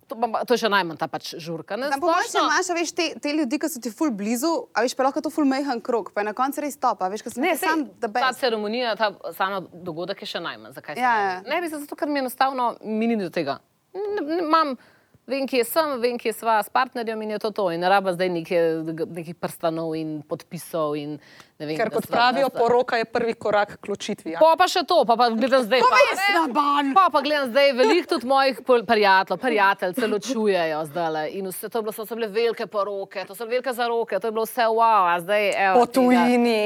To, 0.04 0.18
to 0.44 0.54
je 0.54 0.66
še 0.66 0.70
najmanj 0.70 0.98
ta 1.00 1.08
pač 1.08 1.30
žurka. 1.40 1.78
Ne, 1.80 1.88
Tam 1.90 2.02
po 2.02 2.10
mojem 2.10 2.26
splošno- 2.28 2.42
imaš, 2.44 2.70
veš, 2.76 2.92
te, 2.92 3.06
te 3.18 3.32
ljudi, 3.32 3.56
ki 3.56 3.70
so 3.72 3.80
ti 3.80 3.88
ful 3.90 4.12
blizu, 4.12 4.50
a 4.76 4.84
veš, 4.84 4.98
pa 5.00 5.06
lahko 5.08 5.22
to 5.24 5.32
ful 5.32 5.46
mehen 5.48 5.80
krok, 5.80 6.12
pa 6.12 6.22
je 6.22 6.28
na 6.28 6.34
koncu 6.34 6.60
res 6.62 6.76
top, 6.76 7.02
a 7.02 7.08
veš, 7.08 7.24
Ne, 7.38 7.54
sam 7.56 7.86
sej, 7.86 7.94
the 8.02 8.10
ta 8.12 8.34
ceremonija, 8.34 8.98
ta 9.00 9.14
sama 9.32 9.62
dogodek 9.74 10.20
je 10.20 10.28
še 10.28 10.42
najmanj. 10.42 10.74
Zakaj 10.74 11.00
Ja, 11.00 11.14
ja. 11.22 11.38
Ne 11.48 11.62
bi 11.62 11.70
se 11.70 11.80
zato, 11.80 11.96
ker 11.96 12.12
mi 12.12 12.20
enostavno 12.20 12.76
mini 12.84 13.16
do 13.16 13.30
tega. 13.30 13.62
Ne, 13.96 14.22
ne, 14.22 14.42
imam, 14.44 14.76
vem, 15.26 15.46
kje 15.46 15.64
sem, 15.64 16.00
vem, 16.00 16.18
kje 16.18 16.34
sva 16.34 16.60
s 16.60 16.70
partnerjem 16.70 17.22
in 17.22 17.30
je 17.30 17.40
to 17.40 17.52
to. 17.52 17.70
In 17.70 17.80
ne 17.80 17.88
rabim 17.88 18.12
zdaj 18.12 18.30
neke, 18.32 18.60
nekih 19.08 19.36
prstanov 19.36 19.94
in 19.94 20.22
podpisov. 20.22 20.96
In, 20.96 21.18
ne 21.56 21.66
vem, 21.66 21.78
Ker 21.78 21.90
kot 21.90 22.06
pravijo, 22.06 22.48
sva- 22.48 22.58
poroka 22.58 22.98
je 22.98 23.06
prvi 23.06 23.34
korak 23.36 23.78
k 23.78 23.88
ločitvi. 23.88 24.36
a? 24.36 24.40
Pa, 24.40 24.56
pa 24.56 24.68
še 24.68 24.84
to, 24.84 25.04
pa, 25.04 25.16
pa 25.16 25.30
gledam 25.30 25.64
zdaj. 25.64 25.80
Pa, 25.82 26.00
je 26.02 26.14
slaban. 26.20 26.92
pa, 26.94 27.08
pa 27.10 27.22
gledam 27.22 27.50
zdaj, 27.50 27.72
veliko 27.74 28.08
tudi 28.10 28.26
mojih 28.26 28.60
prijateljev, 28.62 29.40
prijatelj 29.40 29.94
se 29.94 30.08
ločujejo 30.08 30.84
zdaj. 30.86 31.02
In 31.32 31.48
vse 31.48 31.68
to 31.68 31.78
je 31.78 31.84
bilo, 31.84 31.94
so, 31.94 32.04
so 32.04 32.14
bile 32.14 32.28
velike 32.30 32.68
poroke, 32.68 33.24
to 33.24 33.34
so 33.34 33.44
bile 33.44 33.54
velike 33.56 33.74
zaroke, 33.74 34.18
to 34.18 34.28
je 34.28 34.34
bilo 34.34 34.44
vse 34.44 34.68
wow, 34.70 35.08
a 35.08 35.20
zdaj 35.20 35.44
evo. 35.62 35.80
Po 35.80 35.86
tujini, 35.88 36.60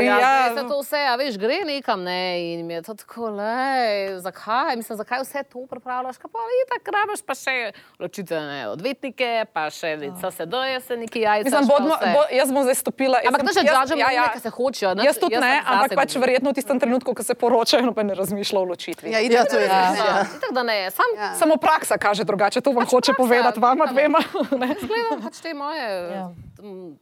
Ja, 0.00 0.14
ja. 0.14 0.18
zdaj 0.20 0.54
se 0.54 0.68
to 0.68 0.78
vse, 0.78 1.02
a 1.02 1.16
veš, 1.16 1.34
gre 1.36 1.64
nekam, 1.64 2.02
ne, 2.02 2.20
in 2.52 2.62
mi 2.62 2.74
je 2.74 2.82
to 2.82 2.94
tako, 2.94 3.30
lej, 3.32 3.90
zakaj, 4.20 4.76
mislim, 4.76 4.96
zakaj 4.96 5.20
vse 5.20 5.42
to 5.44 5.66
pripravljaš, 5.66 6.16
kaj 6.16 6.30
pa 6.30 6.38
itak 6.60 6.94
rabiš 6.94 7.22
pa 7.22 7.34
še 7.34 7.56
ločitvene 8.04 8.68
odvetnike, 8.68 9.28
pa 9.48 9.66
še 9.68 9.88
CSD-je 10.14 10.80
se 10.82 10.94
neki 10.96 11.20
jajca. 11.20 11.44
Mislim, 11.46 11.66
bodmo, 11.66 11.94
bo, 11.96 12.22
jaz 12.30 12.48
bom 12.50 12.62
zdaj 12.62 12.76
stopila. 12.76 13.18
jaz 13.18 13.26
Ampak 13.26 13.40
sem- 13.40 13.48
to 13.48 13.52
že 13.54 13.60
jaz- 13.62 13.74
džažemo, 13.74 14.00
ja, 14.00 14.10
ja. 14.12 14.26
ki 14.28 14.40
se 14.40 14.50
hočejo. 14.50 14.90
nič- 14.92 15.04
Jaz 15.04 15.16
tudi 15.18 15.34
jaz 15.34 15.42
ne, 15.42 15.54
sem 15.56 15.66
ampak 15.66 15.90
pač 15.90 16.08
govorim. 16.08 16.20
verjetno 16.22 16.48
v 16.48 16.54
tistem 16.54 16.76
trenutku, 16.76 17.10
ko 17.10 17.22
se 17.22 17.34
poročajo, 17.34 17.82
noben 17.82 18.06
ne 18.06 18.14
razmišlja 18.14 18.56
o 18.56 18.64
ločitvi. 18.66 19.08
Ja, 19.08 19.20
itak 19.20 19.48
to 19.48 19.56
je 19.56 19.66
res. 19.66 19.72
Ja, 19.92 20.04
Ja. 20.06 20.22
itak 20.30 20.52
da 20.52 20.62
ne, 20.62 20.90
sam 20.90 21.08
Ja. 21.14 21.34
Samo 21.34 21.56
praksa 21.56 21.96
kaže 21.96 22.22
drugače, 22.22 22.60
to 22.60 22.70
vam 22.70 22.84
hoče 22.84 22.92
praksa, 23.08 23.18
povedati 23.18 23.58
vama 23.58 23.86
dvema. 23.86 24.20
ne. 24.54 24.68
gledam 24.76 25.18
pač 25.20 25.38
te 25.38 25.54
moje 25.54 25.82
ja. 26.10 26.28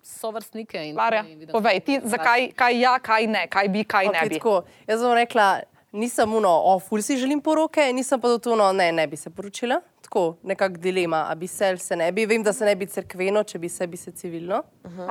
sovrstnike. 0.02 0.78
In, 0.80 0.94
Marja, 0.94 1.22
in 1.22 1.38
vidim, 1.38 1.50
povej 1.50 1.80
ti, 1.80 2.00
zakaj 2.04 2.52
kaj 2.52 2.72
ja, 2.76 2.98
kaj 2.98 3.26
ne, 3.26 3.46
kaj 3.46 3.68
bi, 3.68 3.84
kaj 3.84 4.06
ne 4.06 4.10
Okay, 4.12 4.28
bi. 4.28 4.34
tako, 4.36 4.54
jaz 4.84 5.00
bom 5.00 5.12
rekla, 5.12 5.60
nisem 5.92 6.32
uno, 6.32 6.50
o, 6.50 6.78
ful 6.78 7.00
si 7.00 7.16
želim 7.16 7.40
poroke, 7.40 7.84
nisem 7.88 8.16
pa 8.16 8.28
tudi 8.30 8.50
uno, 8.50 8.72
ne, 8.72 8.92
ne 8.92 9.06
bi 9.06 9.16
se 9.16 9.30
poročila. 9.30 9.80
Tako, 10.12 10.36
nekak 10.44 10.74
dilema, 10.76 11.24
a 11.30 11.34
bi 11.34 11.46
se 11.46 11.66
ali 11.66 11.78
se 11.78 11.96
ne 11.96 12.12
bi. 12.12 12.26
Vem, 12.26 12.42
da 12.42 12.52
se 12.52 12.66
ne 12.68 12.74
bi 12.76 12.84
cerkveno, 12.86 13.40
če 13.48 13.58
bi 13.58 13.68
se, 13.72 13.86
bi 13.88 13.96
se 13.96 14.10
civilno. 14.12 14.58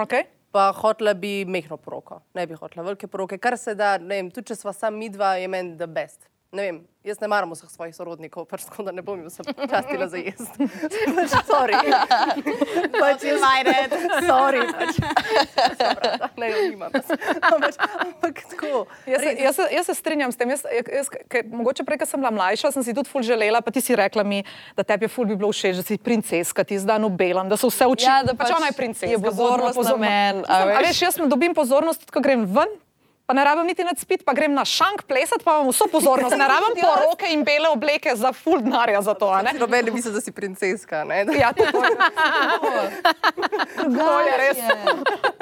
Okay? 0.04 0.28
Pa 0.54 0.68
hotla 0.78 1.16
bi 1.18 1.42
mehko 1.50 1.80
poroko, 1.82 2.20
ne 2.38 2.46
bi 2.46 2.54
hotla 2.54 2.86
velike 2.86 3.08
poroke, 3.10 3.40
kar 3.42 3.58
se 3.58 3.74
da, 3.74 3.96
ne 3.98 4.20
vem, 4.20 4.30
tudi 4.30 4.52
če 4.52 4.60
sva 4.60 4.76
sam 4.78 5.00
midva, 5.02 5.32
je 5.42 5.48
meni 5.50 5.74
the 5.80 5.88
best. 5.90 6.30
Ne 6.52 6.64
vem, 6.64 6.78
jaz 7.08 7.20
ne 7.24 7.28
maram 7.32 7.54
vseh 7.56 7.70
svojih 7.72 7.96
sorodnikov, 7.96 8.44
pač 8.46 8.66
tako 8.68 8.84
da 8.84 8.92
ne 8.92 9.00
bom 9.02 9.16
jim 9.16 9.30
se 9.32 9.40
častila 9.72 10.08
za 10.12 10.20
jesti. 10.20 10.68
pač, 11.16 11.32
sorry. 11.48 11.78
pač 13.02 13.24
jaz 13.24 13.40
Majred. 13.40 13.96
Sorry, 14.28 14.60
pač. 14.68 15.00
Dobra, 15.80 16.30
ne, 16.36 16.48
nimam. 16.68 16.92
Pač, 16.92 17.80
ampak 17.80 18.44
tako. 18.52 18.84
Jaz, 19.08 19.24
se- 19.24 19.36
jaz, 19.40 19.56
se- 19.56 19.70
jaz 19.72 19.86
se 19.86 19.96
strinjam 19.96 20.32
s 20.32 20.38
tem. 20.38 20.52
Jaz, 20.52 20.68
jaz, 20.68 21.08
kaj, 21.08 21.48
mogoče 21.48 21.88
prej, 21.88 22.04
ko 22.04 22.06
sem 22.06 22.20
bila 22.20 22.34
mlajša, 22.34 22.76
sem 22.76 22.84
si 22.84 22.94
tudi 22.94 23.08
ful 23.08 23.24
želela, 23.24 23.64
pa 23.64 23.72
ti 23.72 23.80
si 23.80 23.96
rekla 23.96 24.24
mi, 24.24 24.44
da 24.76 24.84
tebi 24.84 25.08
je 25.08 25.10
ful 25.10 25.26
bi 25.26 25.36
bilo 25.36 25.50
všeč, 25.50 25.80
da 25.80 25.84
si 25.84 25.96
princeska, 25.98 26.64
ti 26.64 26.76
zdaj 26.76 27.00
nobelam, 27.00 27.48
da 27.48 27.56
so 27.56 27.72
vse 27.72 27.88
uči. 27.88 28.06
Ja, 28.06 28.22
da 28.24 28.36
pač 28.36 28.52
ona 28.52 28.68
je 28.68 28.76
princeska. 28.76 29.08
je 29.08 29.18
pozornost 29.18 29.80
bodimo 29.80 29.96
na 29.96 30.04
meni, 30.04 30.44
a 30.46 30.84
veš. 30.84 31.00
jaz 31.02 31.16
dobim 31.24 31.56
pozornost, 31.56 32.12
ko 32.12 32.20
grem 32.20 32.44
ven. 32.46 32.70
Pa 33.32 33.36
ne 33.36 33.44
rabim 33.44 33.64
niti 33.66 33.84
nad 33.84 33.96
spit, 33.96 34.26
pa 34.26 34.34
grem 34.34 34.52
na 34.52 34.66
šank 34.68 35.06
plesati, 35.08 35.44
pa 35.44 35.54
imam 35.54 35.70
vso 35.70 35.86
pozornost. 35.88 36.36
Ne 36.36 36.48
rabim 36.48 36.76
poroke 36.84 37.30
in 37.32 37.46
bele 37.48 37.70
obleke 37.70 38.12
za 38.16 38.34
ful 38.34 38.60
denarja 38.60 39.00
za 39.02 39.14
to. 39.14 39.30
a 39.30 39.40
ne? 39.42 39.54
Noben 39.56 39.86
ne 39.86 39.92
misli, 39.92 40.12
da 40.12 40.20
si 40.22 40.32
princeska. 40.32 41.06
Ne? 41.08 41.22
Ja, 41.40 41.54
to 41.54 41.64
je. 41.64 41.72
To 43.96 44.20
je 44.20 44.34
res. 44.38 44.60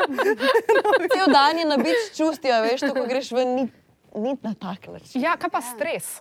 Cel 1.13 1.33
dan 1.33 1.57
je 1.57 1.65
nabit 1.65 1.97
s 1.97 2.13
čustvi, 2.13 2.51
a 2.51 2.61
veš, 2.61 2.85
to, 2.85 2.93
ko 2.93 3.07
greš 3.09 3.31
ven, 3.33 3.55
ni, 3.55 3.65
ni 4.13 4.37
na 4.43 4.53
tak 4.53 4.85
način. 4.85 5.17
Ja, 5.17 5.33
kaj 5.33 5.49
pa 5.49 5.61
stres? 5.63 6.19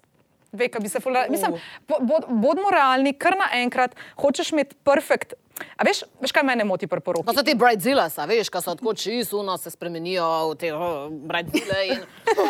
Ve, 0.52 0.70
kaj 0.72 0.80
bi 0.80 0.88
se 0.88 1.04
fulala. 1.04 1.28
Mislim, 1.28 1.52
bo- 1.84 2.00
bod, 2.00 2.24
bodimo 2.32 2.72
realni, 2.72 3.12
kar 3.12 3.36
naenkrat 3.36 3.92
hočeš 4.16 4.56
imeti 4.56 4.72
perfekt. 4.84 5.36
A 5.76 5.84
veš, 5.86 6.02
veš 6.20 6.32
kaj 6.34 6.42
mene 6.42 6.64
moti 6.64 6.86
pri 6.86 7.00
poroki? 7.00 7.26
To 7.26 7.34
so 7.34 7.42
ti 7.46 7.54
Brightzillas, 7.54 8.18
a 8.18 8.26
veš, 8.26 8.48
ko 8.50 8.60
so 8.60 8.74
tako 8.74 8.94
čisto, 8.94 9.42
se 9.58 9.70
spremenijo 9.70 10.26
v 10.50 10.54
te 10.58 10.72
oh, 10.74 11.06
Brightzille 11.10 11.80
in 11.86 12.00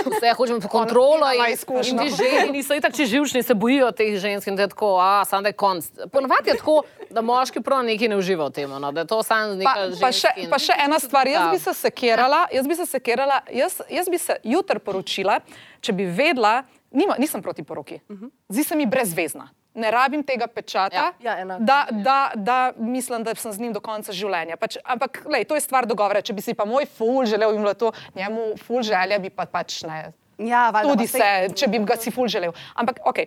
vse 0.07 0.33
hočemo 0.37 0.61
po 0.61 0.69
kontrolo. 0.69 1.29
In, 1.33 1.45
in 1.85 1.99
ti 1.99 2.09
ženi 2.17 2.62
so 2.62 2.75
itak 2.77 2.97
če 2.97 3.07
živčni, 3.07 3.43
se 3.43 3.55
bojijo 3.55 3.91
teh 3.93 4.17
žensk 4.21 4.49
in 4.49 4.57
da 4.57 4.65
je 4.65 4.73
tako, 4.73 4.97
a 5.00 5.25
sam 5.25 5.43
da 5.43 5.53
je 5.53 5.59
konc. 5.61 5.85
Ponovadi 6.12 6.50
je 6.50 6.57
tako, 6.57 6.83
da 7.11 7.21
moški 7.21 7.61
prav 7.61 7.85
neki 7.85 8.09
ne 8.09 8.17
uživa 8.17 8.49
v 8.49 8.53
tem, 8.53 8.71
no, 8.71 8.93
da 8.93 9.05
je 9.05 9.07
to 9.07 9.23
sam 9.23 9.59
Pa, 9.65 9.85
neka 9.85 10.00
pa, 10.00 10.12
še, 10.12 10.33
ženska. 10.37 10.50
pa 10.50 10.59
še 10.59 10.75
ena 10.85 10.99
stvar, 11.00 11.29
jaz 11.29 11.45
Ja. 11.45 11.50
bi 11.53 11.59
se 11.59 11.75
sekirala, 11.75 12.47
jaz 12.53 12.67
bi 12.69 12.75
se 12.75 12.87
sekirala, 12.87 13.41
jaz, 13.53 13.81
jaz 13.91 14.09
bi 14.09 14.19
se 14.19 14.37
jutri 14.45 14.79
poročila, 14.79 15.41
če 15.81 15.93
bi 15.93 16.05
vedela, 16.05 16.62
nima, 16.91 17.17
nisem 17.19 17.43
proti 17.43 17.62
poroki, 17.62 18.00
zdi 18.49 18.65
se 18.65 18.77
mi 18.77 18.87
brezvezna. 18.87 19.49
Ne 19.79 19.91
rabim 19.95 20.23
tega 20.27 20.47
pečata, 20.51 20.97
Ja, 20.97 21.13
ja, 21.23 21.37
enako. 21.41 21.63
da, 21.65 21.79
da, 21.91 22.17
da 22.35 22.57
mislim, 22.77 23.23
da 23.25 23.35
sem 23.39 23.53
z 23.53 23.63
njim 23.63 23.73
do 23.73 23.81
konca 23.81 24.13
življenja. 24.13 24.57
Pač, 24.59 24.77
ampak, 24.85 25.23
lej, 25.31 25.45
to 25.47 25.55
je 25.55 25.63
stvar 25.63 25.87
dogovora. 25.87 26.21
Če 26.21 26.35
bi 26.35 26.43
si 26.43 26.55
pa 26.55 26.67
moj 26.67 26.87
ful 26.99 27.23
želel 27.25 27.55
in 27.55 27.63
bilo 27.63 27.75
to 27.75 27.93
njemu 28.19 28.57
ful 28.59 28.83
želja, 28.83 29.19
bi 29.23 29.31
pa 29.31 29.47
pač 29.47 29.83
ne. 29.87 30.09
Ja, 30.38 30.71
valjda, 30.71 30.92
Tudi 30.92 31.07
se, 31.11 31.30
če 31.54 31.66
bi 31.71 31.80
ga 31.87 31.97
si 31.99 32.12
ful 32.14 32.28
želel. 32.30 32.52
Ampak, 32.78 33.00
ok. 33.04 33.25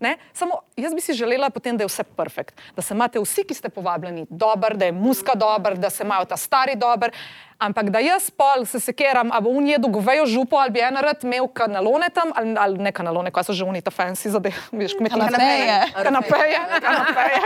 Ne? 0.00 0.16
Samo 0.32 0.58
jaz 0.76 0.94
bi 0.94 1.00
si 1.00 1.14
želela, 1.16 1.50
potem, 1.50 1.76
da 1.76 1.84
je 1.84 1.88
vse 1.88 2.04
perfekt. 2.04 2.60
Da 2.76 2.82
se 2.82 2.94
imate 2.94 3.20
vsi, 3.20 3.44
ki 3.46 3.54
ste 3.54 3.68
povabljeni, 3.72 4.26
dober, 4.28 4.76
da 4.76 4.88
je 4.88 4.92
muska 4.92 5.36
dober, 5.38 5.78
da 5.78 5.90
se 5.90 6.04
imajo 6.04 6.24
ta 6.28 6.36
stari 6.36 6.74
dober. 6.76 7.12
Ampak 7.58 7.88
da 7.94 8.02
jaz 8.02 8.30
pol 8.34 8.66
se 8.66 8.80
sekeram, 8.80 9.30
ali 9.32 9.44
bo 9.44 9.54
on 9.54 9.68
jedel 9.68 9.90
govejo 9.90 10.26
župo, 10.26 10.58
ali 10.60 10.74
bi 10.74 10.82
en 10.84 10.98
rad 11.00 11.24
imel 11.24 11.48
kanalone 11.48 12.10
tam, 12.10 12.32
ali, 12.36 12.56
ali 12.58 12.78
ne 12.78 12.92
kanalone, 12.92 13.30
kaj 13.32 13.48
so 13.48 13.56
že 13.56 13.64
oni 13.64 13.80
ta 13.80 13.94
fancy 13.94 14.28
zadeve, 14.28 14.58
veš, 14.72 14.98
kmetijske. 14.98 15.30
Kanapeje. 15.30 15.78
Kanapeje, 15.94 16.60
kanapeje. 16.80 17.40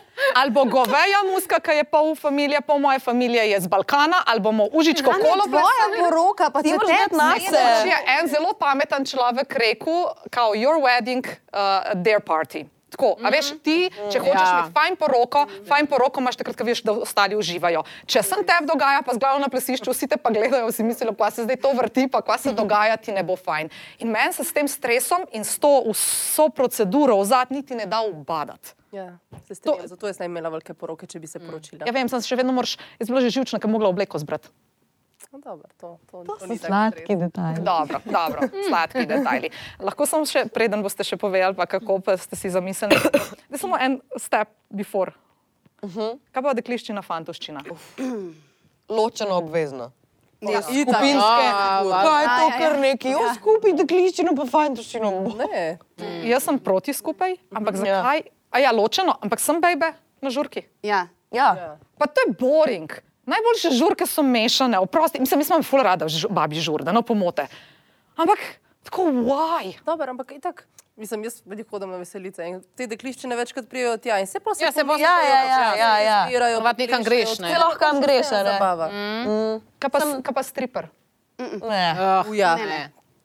Ali 0.34 0.50
bo 0.50 0.64
goveja 0.64 1.22
muska, 1.32 1.60
ki 1.60 1.70
je 1.80 1.84
pol 1.84 2.14
familije, 2.14 2.60
pol 2.60 2.78
moje 2.78 2.98
familije 2.98 3.50
je 3.50 3.60
z 3.60 3.66
Balkana, 3.66 4.22
ali 4.26 4.40
bomo 4.40 4.68
užičko 4.72 5.10
kolo 5.10 5.44
Tvoja 5.48 5.86
poroka, 5.98 6.50
pa 6.50 6.62
Ti 6.62 6.72
moraš 6.72 6.88
tebi 6.88 7.16
nase. 7.16 7.50
Nekoč 7.50 7.86
je 7.86 7.98
en 8.18 8.28
zelo 8.28 8.52
pameten 8.54 9.04
človek 9.04 9.54
rekel, 9.54 10.04
kao 10.30 10.54
your 10.54 10.80
wedding, 10.82 11.24
uh, 11.52 11.94
their 12.04 12.20
party. 12.20 12.64
Tako, 12.90 13.14
a 13.22 13.30
veš, 13.30 13.52
ti, 13.62 13.86
če 14.10 14.18
hočeš 14.18 14.34
Ja. 14.34 14.50
imeti 14.50 14.74
fajn 14.74 14.96
poroko, 14.98 15.44
fajn 15.68 15.86
poroko 15.86 16.18
imaš 16.20 16.36
takrat, 16.36 16.56
ko 16.58 16.64
veš, 16.66 16.82
da 16.82 16.92
ostali 16.92 17.36
uživajo. 17.38 17.84
Če 18.06 18.22
sem 18.26 18.42
te 18.42 18.56
dogaja, 18.66 19.04
pa 19.06 19.14
z 19.14 19.22
glavo 19.22 19.38
na 19.38 19.46
plesišču, 19.46 19.94
vsi 19.94 20.08
te 20.10 20.16
pa 20.18 20.30
gledajo, 20.34 20.72
si 20.74 20.82
mislijo, 20.82 21.14
pa 21.14 21.30
se 21.30 21.46
zdaj 21.46 21.56
to 21.62 21.70
vrti, 21.78 22.08
pa 22.10 22.18
kva 22.18 22.34
se 22.38 22.50
dogaja, 22.52 22.96
ti 22.98 23.14
ne 23.14 23.22
bo 23.22 23.36
fajn. 23.38 23.70
In 24.02 24.10
meni 24.10 24.34
se 24.34 24.42
s 24.42 24.52
tem 24.52 24.66
stresom 24.68 25.22
in 25.30 25.46
s 25.46 25.54
to 25.62 25.70
vso 25.86 26.48
proceduro 26.50 27.14
v 27.22 27.24
zad 27.30 27.54
niti 27.54 27.78
ne 27.78 27.86
da 27.86 28.02
ubadati. 28.02 28.74
Ja, 28.92 29.18
strinjam, 29.54 29.86
zato 29.86 30.06
jaz 30.10 30.18
ne 30.18 30.26
bi 30.26 30.32
imela 30.34 30.50
velike 30.50 30.74
poroke, 30.74 31.06
če 31.06 31.20
bi 31.22 31.28
se 31.30 31.38
poročila. 31.38 31.86
Ja, 31.86 31.94
vem, 31.94 32.08
sem 32.10 32.22
še 32.26 32.38
vedno 32.40 32.54
moraš, 32.56 32.74
jaz 32.98 33.10
bila 33.12 33.22
že 33.22 33.30
živčna, 33.36 33.60
ker 33.62 33.70
mogla 33.70 33.90
obleko 33.92 34.18
zbrati. 34.18 34.50
No, 35.30 35.38
dobro, 35.38 35.68
to, 35.78 35.98
to, 36.10 36.24
To 36.26 36.34
to 36.42 36.46
so 36.46 36.56
sladki 36.58 37.14
detajli. 37.14 37.62
Dobro, 37.62 38.00
dobro, 38.02 38.48
sladki 38.68 39.06
detajli. 39.06 39.52
Lahko 39.78 40.06
sem 40.10 40.26
še, 40.26 40.42
preden 40.50 40.82
boste 40.82 41.06
še 41.06 41.14
povedali, 41.14 41.54
pa 41.54 41.68
kako 41.70 42.00
pa 42.02 42.16
ste 42.18 42.34
si 42.34 42.50
zamislili. 42.50 42.98
Da 43.46 43.60
samo 43.60 43.78
en 43.78 44.00
step 44.18 44.50
before. 44.74 45.14
Kaj 45.86 46.42
pa 46.42 46.56
dekliščina, 46.58 47.04
fantoščina? 47.06 47.62
Ločeno 48.98 49.38
obvezno. 49.38 49.92
Ja, 50.40 50.64
Skupinske. 50.64 51.44
Ja, 51.46 51.78
Kaj 51.84 52.22
je 52.24 52.26
to, 52.26 52.44
ja, 52.48 52.58
kar 52.58 52.74
ja. 52.74 52.80
neki? 52.80 53.10
Jo, 53.12 53.22
skupaj 53.36 53.74
dekliščino, 53.84 54.34
pa 54.34 54.48
fantoščino. 54.50 55.10
Ne, 55.38 55.64
Jaz 56.26 56.48
sem 56.48 56.58
proti 56.58 56.96
skupaj, 56.96 57.36
ampak 57.54 57.78
Ja. 57.86 58.02
A 58.50 58.58
ja, 58.58 58.70
ločeno, 58.70 59.14
ampak 59.16 59.38
sem 59.38 59.56
bejbe 59.56 59.92
na 60.18 60.28
žurki. 60.28 60.66
Ja. 60.82 61.06
Ja. 61.30 61.78
Pa 61.94 62.06
to 62.06 62.20
je 62.20 62.34
boring. 62.34 62.90
Najboljše 63.22 63.70
žurke 63.72 64.02
so 64.04 64.22
mešane, 64.22 64.74
oprosti. 64.76 65.20
Mislim, 65.20 65.38
mislim, 65.38 65.62
ful 65.62 65.78
rada 65.80 66.08
žu, 66.08 66.26
babi 66.28 66.56
žur, 66.56 66.82
da 66.82 66.90
no 66.90 67.02
pomote. 67.02 67.46
Ampak 68.16 68.38
tako, 68.82 69.04
why? 69.22 69.76
dobro, 69.80 70.10
ampak 70.10 70.32
itak. 70.32 70.66
Mislim, 70.96 71.22
jaz 71.24 71.38
veliko 71.46 71.70
hodim 71.70 71.88
na 71.88 71.96
veselice 71.96 72.44
in 72.44 72.58
te 72.74 72.84
dekliščine 72.86 73.32
večkrat 73.34 73.64
prijo 73.64 73.94
tja 73.96 74.18
in 74.18 74.26
se 74.26 74.36
pa 74.36 74.52
se 74.52 74.64
Ja, 74.64 74.72
se 74.72 74.84
pa- 74.84 74.98
Ja, 74.98 75.14
ja, 75.18 75.40
ja, 75.42 75.60
ja, 75.74 75.92
ja. 75.98 76.18
zbirajo, 76.26 76.58
Ponavadi 76.58 76.82
nekam 76.82 77.02
greš, 77.02 77.38
ne. 77.38 77.54
Lahko 77.54 77.78
kam 77.78 78.00
greš, 78.00 78.30
ne? 78.30 78.42
Zabava. 78.44 78.90
Kaj 79.78 79.90
pa, 79.90 80.00
s- 80.00 80.18
kaj 80.20 80.34
pa 80.34 80.42
stripper? 80.42 80.88
Ne. 81.38 81.86
Uh, 81.94 82.34
ja. 82.34 82.56
Ne, 82.56 82.66
ne. 82.66 82.82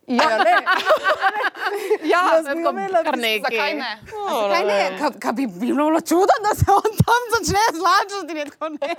Ja, 0.08 0.22
Ja, 0.22 0.38
ne, 0.38 0.54
ja, 2.06 2.22
Tako 2.38 2.74
kar 3.04 3.18
nekaj. 3.18 3.40
zakaj 3.42 3.74
ne? 3.74 3.92
Kaj 4.46 4.64
ne, 4.64 4.98
ka- 5.00 5.20
ka 5.20 5.32
bi 5.32 5.48
bilo 5.50 5.98
čudno, 6.00 6.36
da 6.40 6.54
se 6.54 6.66
on 6.70 6.92
tam 7.00 7.22
začne 7.32 7.64
tako 8.46 8.70
ne. 8.70 8.90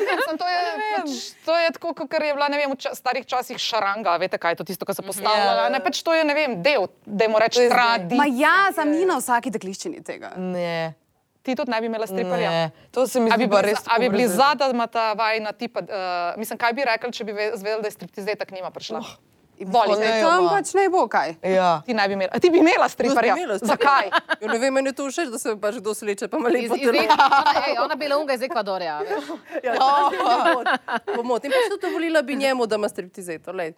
Mislim, 0.00 0.38
to, 0.38 0.46
je, 0.46 0.60
pač, 0.92 1.10
to 1.44 1.52
je 1.54 1.70
tako, 1.70 1.94
kot 1.96 2.12
je 2.14 2.30
bila 2.30 2.48
ne 2.48 2.56
vem, 2.56 2.70
v 2.70 2.76
ča, 2.76 2.94
starih 2.94 3.26
časih 3.26 3.58
šaranga. 3.58 4.14
Veste, 4.16 4.36
kaj 4.36 4.52
je 4.52 4.56
to 4.56 4.64
tisto, 4.64 4.84
kar 4.84 4.94
se 4.94 5.02
postavlja? 5.02 5.44
Ja. 5.56 5.68
Ne, 5.68 5.80
pač 5.80 6.00
to 6.00 6.12
je 6.12 6.22
ne 6.22 6.34
vem, 6.34 6.62
del, 6.62 6.86
da 7.04 7.24
jim 7.24 7.34
zdaj. 7.34 7.68
tradicija. 7.68 8.14
Ma 8.14 8.26
ja, 8.28 8.70
sam 8.72 8.90
ni 8.90 9.04
na 9.04 9.18
vsaki 9.18 9.50
dekliščini 9.50 10.02
tega. 10.02 10.32
Ne. 10.36 10.94
Ti 11.42 11.54
tudi 11.54 11.70
ne 11.70 11.80
bi 11.80 11.86
imela 11.86 12.06
striperja. 12.06 12.50
Ne. 12.52 12.64
To 12.90 13.06
se 13.06 13.18
mi 13.18 13.26
zdi 13.28 13.48
pa 13.48 13.58
bili, 13.58 13.72
res. 13.72 13.82
a 13.84 13.98
bi 13.98 14.08
bili 14.08 14.28
za, 14.28 14.54
da 14.54 14.68
ima 14.68 14.86
ta 14.88 15.12
vajna 15.14 15.52
tipa, 15.52 15.80
uh, 15.80 15.96
mislim, 16.36 16.54
kaj 16.56 16.72
bi 16.72 16.84
rekli, 16.84 17.10
če 17.10 17.24
bi 17.24 17.32
ve- 17.32 17.52
zvedeli, 17.54 17.80
da 17.80 17.88
je 17.88 17.94
striptizej 17.94 18.36
tak 18.36 18.50
nima 18.50 18.70
prišla? 18.70 19.00
Oh. 19.00 19.16
Voli, 19.60 19.90
ne. 19.90 19.96
zdaj, 19.98 20.22
Tam 20.22 20.44
ma. 20.44 20.50
pač 20.50 20.74
ne 20.74 20.88
bo 20.88 21.08
kaj. 21.08 21.34
Ja. 21.44 21.82
ti 21.82 21.94
bi 21.94 22.12
imela, 22.12 22.30
a 22.32 22.38
ti 22.38 22.50
bi 22.50 22.58
imela 22.58 22.88
striperja. 22.88 23.34
imela 23.36 23.58
Zakaj? 23.58 24.10
Ja, 24.40 24.46
ne 24.46 24.58
vem, 24.58 24.74
meni 24.74 24.88
je 24.88 24.92
to 24.92 25.06
všeč, 25.06 25.28
da 25.28 25.38
se 25.38 25.56
pač 25.56 25.74
kdo 25.74 25.94
sleče, 25.94 26.28
pa 26.28 26.38
malo 26.38 26.54
Iz, 26.54 26.70
lepo 26.70 26.76
iz, 26.76 26.82
telo. 26.82 26.94
ona, 27.02 27.64
ej, 27.66 27.78
ona 27.78 27.94
bela 27.94 28.18
unga 28.18 28.34
iz 28.34 28.42
Ekvadorja. 28.42 28.98
veš. 29.00 29.24
Ja, 29.64 29.74
Pomot. 31.16 31.44
In 31.44 31.50
pač 31.50 31.68
tudi 31.68 31.82
dovolila 31.82 32.22
bi 32.22 32.36
njemu, 32.36 32.66
da 32.66 32.76
ima 32.76 32.88
striptizeto. 32.88 33.52
lej. 33.52 33.74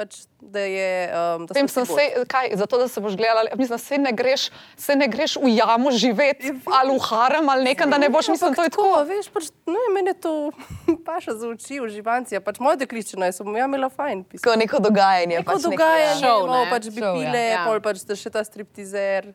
Pač, 0.00 0.14
da 0.40 0.60
je. 0.60 0.92
Um, 1.36 1.42
da 1.44 1.52
smo 1.52 1.68
sem 1.68 1.84
se, 1.86 2.04
kaj, 2.24 2.54
zato 2.54 2.78
da 2.78 2.88
se 2.88 3.00
boš 3.00 3.12
gledala, 3.12 3.42
mislim, 3.52 3.78
se 3.78 3.98
ne 3.98 4.12
greš, 4.12 4.46
se 4.74 4.96
ne 4.96 5.04
greš 5.06 5.34
v 5.36 5.50
jamo 5.50 5.90
živeti 5.92 6.54
ali 6.72 6.94
v 6.94 7.02
harem 7.02 7.48
ali 7.48 7.64
nekam, 7.64 7.90
da 7.90 7.98
ne 7.98 8.08
boš, 8.08 8.28
mislim, 8.28 8.54
to 8.54 8.64
je 8.64 8.70
tako. 8.70 8.86
Tako, 8.90 9.04
veš, 9.04 9.28
pač, 9.28 9.50
ne, 9.66 9.82
meni 9.92 10.08
je 10.08 10.16
to 10.16 10.32
paša 11.06 11.34
za 11.34 11.48
oči, 11.48 11.80
uživancija. 11.80 12.40
Pač 12.40 12.58
moja 12.58 12.80
dekliščina 12.80 13.28
je, 13.28 13.32
sem 13.32 13.52
ja 13.54 13.68
imela 13.68 13.90
fajn. 13.90 14.24
pisati. 14.24 14.46
Tako 14.46 14.56
neko 14.56 14.80
dogajanje. 14.80 15.36
Neko 15.36 15.52
pač 15.52 15.68
dogajanje, 15.68 16.22
Šov, 16.22 16.40
šov, 16.40 16.48
ne? 16.48 16.64
pač 16.70 16.88
bi 16.88 17.00
ja. 17.00 17.12
bile, 17.12 17.44
Ja. 17.50 17.60
pol 17.68 17.84
pač 17.84 18.00
še 18.16 18.32
ta 18.32 18.40
striptizer. 18.44 19.34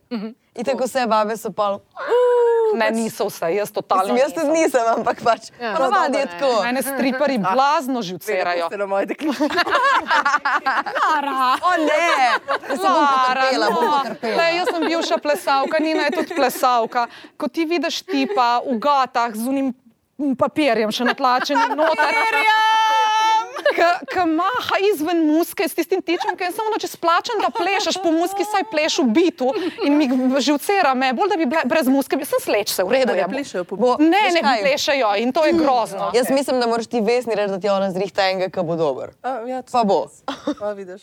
In 0.55 0.63
tako 0.63 0.85
vse 0.85 1.03
babe 1.07 1.35
so 1.38 1.51
pa. 1.51 1.77
Ne, 2.75 2.91
niso 2.91 3.27
vse, 3.27 3.50
jaz 3.55 3.71
totalno. 3.71 4.03
Mislim, 4.03 4.17
jaz 4.17 4.33
tudi 4.33 4.51
nisem, 4.51 4.81
ampak 4.88 5.19
pač. 5.24 5.50
Ja. 5.62 5.75
Ponavadi 5.75 6.17
je 6.17 6.25
No, 6.25 6.31
ne. 6.31 6.39
tako. 6.39 6.63
Mene 6.63 6.81
striperi 6.81 7.38
blazno 7.53 8.01
živcerajo. 8.01 8.67
Ste 8.67 8.77
na 8.77 8.85
moje 8.85 9.05
dekliščine. 9.05 9.50
O 11.62 11.71
ne! 11.77 12.00
Jaz 12.69 12.79
se 12.79 12.88
bom 12.88 13.05
potrpela, 13.05 13.69
bom 13.69 13.85
no. 13.85 14.01
Lej, 14.21 14.57
jaz 14.57 14.67
sem 14.71 14.83
bivša 14.83 15.17
plesalka, 15.17 15.79
Nina 15.79 16.03
je 16.03 16.12
tudi 16.12 16.35
plesalka. 16.35 17.07
Ko 17.38 17.47
ti 17.47 17.65
vidiš 17.65 18.01
tipa 18.03 18.59
v 18.65 18.79
gatah 18.79 19.31
z 19.31 19.47
unim 19.47 19.71
papirjem 20.35 20.91
še 20.91 21.03
natlačenim 21.05 21.75
noter. 21.75 22.12
Ki 24.05 24.24
maha 24.27 24.77
izven 24.86 25.25
muske 25.27 25.63
s 25.63 25.74
tistim 25.74 26.01
tičem, 26.01 26.34
ki 26.34 26.43
je 26.43 26.51
samo 26.51 26.77
če 26.77 26.88
splačen, 26.88 27.39
da 27.39 27.50
plešeš 27.50 27.98
po 27.98 28.12
muski, 28.12 28.45
saj 28.45 28.63
pleš 28.65 29.00
v 29.00 29.07
bitu 29.10 29.50
in 29.81 29.98
mi 29.98 30.05
živcera 30.39 30.93
me, 30.93 31.13
bolj 31.13 31.29
da 31.29 31.38
bi 31.38 31.45
bile 31.45 31.63
brez 31.65 31.88
muske, 31.88 32.19
sem 32.24 32.39
sleč 32.41 32.69
se, 32.69 32.84
v 32.84 32.91
redu 32.91 33.13
Ne 33.13 33.19
je. 33.19 33.27
plešejo 33.27 33.63
po 33.63 33.75
Bo- 33.75 33.98
Ne, 34.00 34.29
ne 34.31 34.41
kaj? 34.41 34.62
plešajo 34.62 35.15
in 35.17 35.31
to 35.31 35.43
je 35.43 35.53
grozno. 35.55 36.12
Jaz 36.13 36.29
mislim, 36.29 36.60
da 36.60 36.67
moraš 36.67 36.88
ti 36.88 37.01
vesni 37.01 37.34
reči, 37.34 37.50
da 37.50 37.60
ti 37.60 37.69
ona 37.69 37.91
zrihta 37.91 38.22
enega, 38.24 38.50
ki 38.51 38.63
bo 38.63 38.75
dober. 38.75 39.10
A, 39.22 39.39
ja, 39.43 39.63
Pa 39.65 39.84
bo. 39.84 40.01
jaz. 40.03 40.22
A, 40.62 40.72
vidiš. 40.74 41.01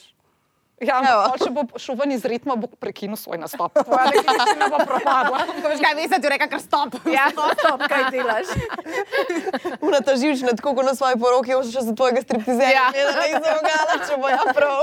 Ja, 0.82 0.98
ampak 0.98 1.38
če 1.42 1.50
bo 1.54 1.62
šel 1.78 1.96
ven 2.00 2.14
iz 2.16 2.24
ritma, 2.26 2.56
bo 2.58 2.66
prekinil 2.82 3.18
svoj 3.20 3.38
nastop. 3.42 3.74
Tvoja 3.76 4.10
dediščina 4.10 4.68
bo 4.72 4.80
propadla. 4.88 5.44
Veš 5.70 5.82
kaj, 5.82 5.94
veš, 5.98 6.10
da 6.10 6.18
ti 6.22 6.32
reka, 6.32 6.48
kar 6.50 6.62
stop. 6.62 6.96
Ja, 7.10 7.28
stop, 7.60 7.84
kaj 7.90 8.08
delaš. 8.14 8.50
Una 9.86 10.02
ta 10.02 10.16
živčna, 10.18 10.56
tako 10.58 10.74
kot 10.78 10.88
na 10.90 10.96
svoji 10.98 11.20
poroki, 11.22 11.54
je 11.54 11.62
še 11.70 11.86
za 11.86 11.94
tvojega 11.94 12.24
striptizera. 12.26 12.72
Ja. 12.74 12.86
Ja, 12.98 13.12
ne 13.18 13.28
izogala, 13.36 13.98
če 14.08 14.18
bo 14.18 14.32
ja 14.32 14.42
prav. 14.50 14.78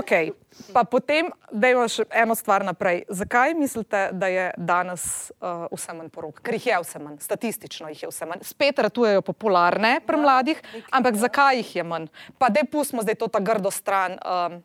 Okay. 0.00 0.32
Pa 0.72 0.84
potem, 0.84 1.30
da 1.50 1.70
imamo 1.72 1.88
še 1.88 2.04
eno 2.12 2.34
stvar 2.36 2.64
naprej. 2.64 3.02
Zakaj 3.08 3.54
mislite, 3.56 4.02
da 4.12 4.28
je 4.28 4.50
danes 4.60 5.32
uh, 5.40 5.64
vse 5.72 5.94
manj 5.96 6.10
porok? 6.12 6.42
Ker 6.44 6.56
jih 6.58 6.66
je 6.68 6.80
vse 6.84 7.00
manj, 7.00 7.18
statistično 7.24 7.88
jih 7.92 8.04
je 8.04 8.10
vse 8.10 8.28
manj. 8.28 8.44
Spet 8.46 8.82
ratujejo 8.84 9.24
popularne 9.24 9.94
pri 10.04 10.20
mladih, 10.20 10.60
ampak 10.92 11.16
zakaj 11.20 11.62
jih 11.62 11.72
je 11.80 11.86
manj? 11.88 12.10
Pa 12.38 12.50
da 12.52 12.66
pustimo 12.68 13.04
zdaj 13.04 13.16
to 13.22 13.30
ta 13.32 13.40
grdo 13.40 13.72
stran. 13.72 13.91
Um, 13.92 14.62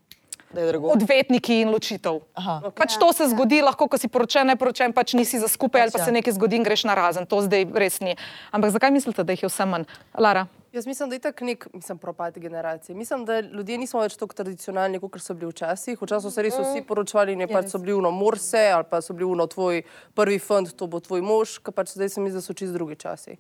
je 0.56 0.68
drago. 0.68 0.92
Odvetniki 0.96 1.62
in 1.62 1.72
ločitev. 1.72 2.22
Aha. 2.34 2.72
Pač 2.76 2.98
to 3.00 3.12
se 3.14 3.28
zgodi, 3.32 3.62
lahko, 3.62 3.88
ko 3.92 4.00
si 4.00 4.08
poročen, 4.08 4.48
ne 4.48 4.56
poročen, 4.56 4.94
pač 4.96 5.14
nisi 5.18 5.40
za 5.40 5.50
skupaj, 5.52 5.88
ali 5.88 5.92
pa 5.92 6.00
Pač 6.00 6.06
ja. 6.06 6.06
se 6.06 6.16
nekaj 6.16 6.38
zgodi 6.38 6.60
in 6.60 6.64
greš 6.64 6.86
na 6.88 6.96
razen. 6.96 7.28
To 7.28 7.42
zdaj 7.44 7.68
res 7.74 8.00
ni. 8.00 8.16
Ampak 8.52 8.72
zakaj 8.76 8.94
mislite, 8.94 9.26
da 9.28 9.36
jih 9.36 9.48
je 9.48 9.52
vse 9.52 9.66
manj? 9.68 9.88
Lara. 10.18 10.48
Jaz 10.76 10.86
mislim, 10.86 11.10
da 11.10 11.16
je 11.16 11.20
tako 11.20 11.46
nek, 11.46 11.68
mislim, 11.74 11.98
propad 11.98 12.38
generacije. 12.38 12.96
Mislim, 12.96 13.26
da 13.26 13.40
ljudje 13.40 13.78
nismo 13.78 14.02
več 14.04 14.18
tako 14.20 14.36
tradicionalni, 14.38 15.00
kot 15.00 15.18
so 15.24 15.34
bili 15.34 15.50
včasih. 15.50 15.98
Včasih 16.02 16.28
so 16.28 16.32
se 16.32 16.44
res 16.46 16.60
vsi 16.60 16.84
poročali 16.86 17.34
in 17.34 17.42
je 17.42 17.48
pač 17.50 17.72
so 17.72 17.82
bili 17.82 17.96
uno 17.98 18.12
morse 18.12 18.68
ali 18.76 18.86
pa 18.90 19.02
so 19.02 19.16
bili 19.18 19.26
uno 19.26 19.48
tvoj 19.48 19.82
prvi 20.14 20.40
fant, 20.40 20.70
to 20.78 20.88
bo 20.88 21.00
tvoj 21.00 21.24
mož, 21.26 21.58
ki 21.64 21.74
pač 21.74 21.96
zdaj 21.96 22.14
se 22.14 22.22
mi 22.22 22.30
zdi, 22.30 22.38
da 22.38 22.46
so 22.46 22.54
čist 22.54 22.76
drugi 22.78 23.00
časi. 23.00 23.40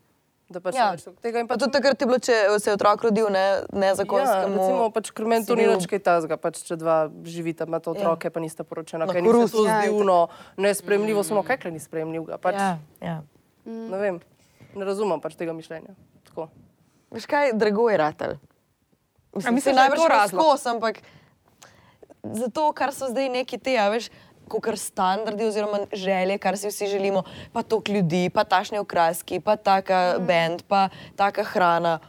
Da 0.49 0.59
pač 0.59 0.75
Ja. 0.75 0.95
ja. 0.95 1.11
tega 1.19 1.39
in 1.39 1.47
Pa 1.47 1.57
tudi 1.57 1.71
takrat 1.71 1.99
je 1.99 2.07
bilo, 2.07 2.19
če 2.19 2.31
se 2.55 2.69
je 2.69 2.73
otrok 2.73 3.01
rodil 3.03 3.27
ne, 3.27 3.39
Ja, 3.39 3.65
nezakonskemu. 3.73 4.55
recimo, 4.55 4.87
pač, 4.89 5.11
ker 5.11 5.25
meni 5.25 5.43
to 5.43 5.55
ni 5.55 5.67
več 5.67 5.83
kaj 5.85 5.99
tazga, 5.99 6.37
pač, 6.37 6.61
če 6.63 6.77
dva 6.77 7.11
živita, 7.21 7.67
imata 7.67 7.91
otroke, 7.91 8.23
ja. 8.23 8.31
pa 8.31 8.39
nista 8.39 8.63
poročena. 8.63 9.03
Na 9.03 9.11
Kaj 9.11 9.21
mi 9.21 9.27
se 9.27 9.33
korus. 9.33 9.51
to 9.51 9.65
Ja, 9.65 9.81
zdi 9.81 9.91
uno 9.91 10.27
nespremljivo, 10.55 11.19
samo 11.21 11.43
kaj 11.43 11.67
ni 11.67 11.79
spremljivega. 11.79 12.37
Pač, 12.37 12.55
Ja, 12.55 12.79
ja. 13.01 13.17
Ne 13.65 13.97
vem, 13.97 14.21
ne 14.73 14.85
razumem 14.85 15.19
pač 15.19 15.35
tega 15.35 15.51
mišljenja. 15.51 15.91
Tako. 16.23 16.47
Veš 17.11 17.25
kaj, 17.25 17.51
drago 17.53 17.89
je 17.89 17.97
ratelj. 17.97 18.39
A 19.37 19.51
misliš, 19.51 19.75
da 19.75 19.83
je 19.83 19.91
to 19.93 20.07
razlog? 20.07 20.55
Ampak 20.65 21.03
zato, 22.23 22.71
kar 22.71 22.91
so 22.91 23.07
zdaj 23.07 23.29
neki 23.29 23.57
te, 23.57 23.75
a 23.75 23.89
veš, 23.89 24.07
kot 24.47 24.67
standardi 24.79 25.45
oziroma 25.45 25.85
želje, 25.93 26.37
kar 26.37 26.57
si 26.57 26.67
vsi 26.67 26.87
želimo, 26.87 27.23
pa 27.53 27.63
toliko 27.63 27.91
ljudi, 27.91 28.29
pa 28.29 28.43
tašne 28.43 28.79
okraski, 28.79 29.39
pa 29.39 29.55
taka 29.55 30.17
bend, 30.19 30.63
pa 30.67 30.89
taka 31.15 31.43
hrana. 31.43 31.99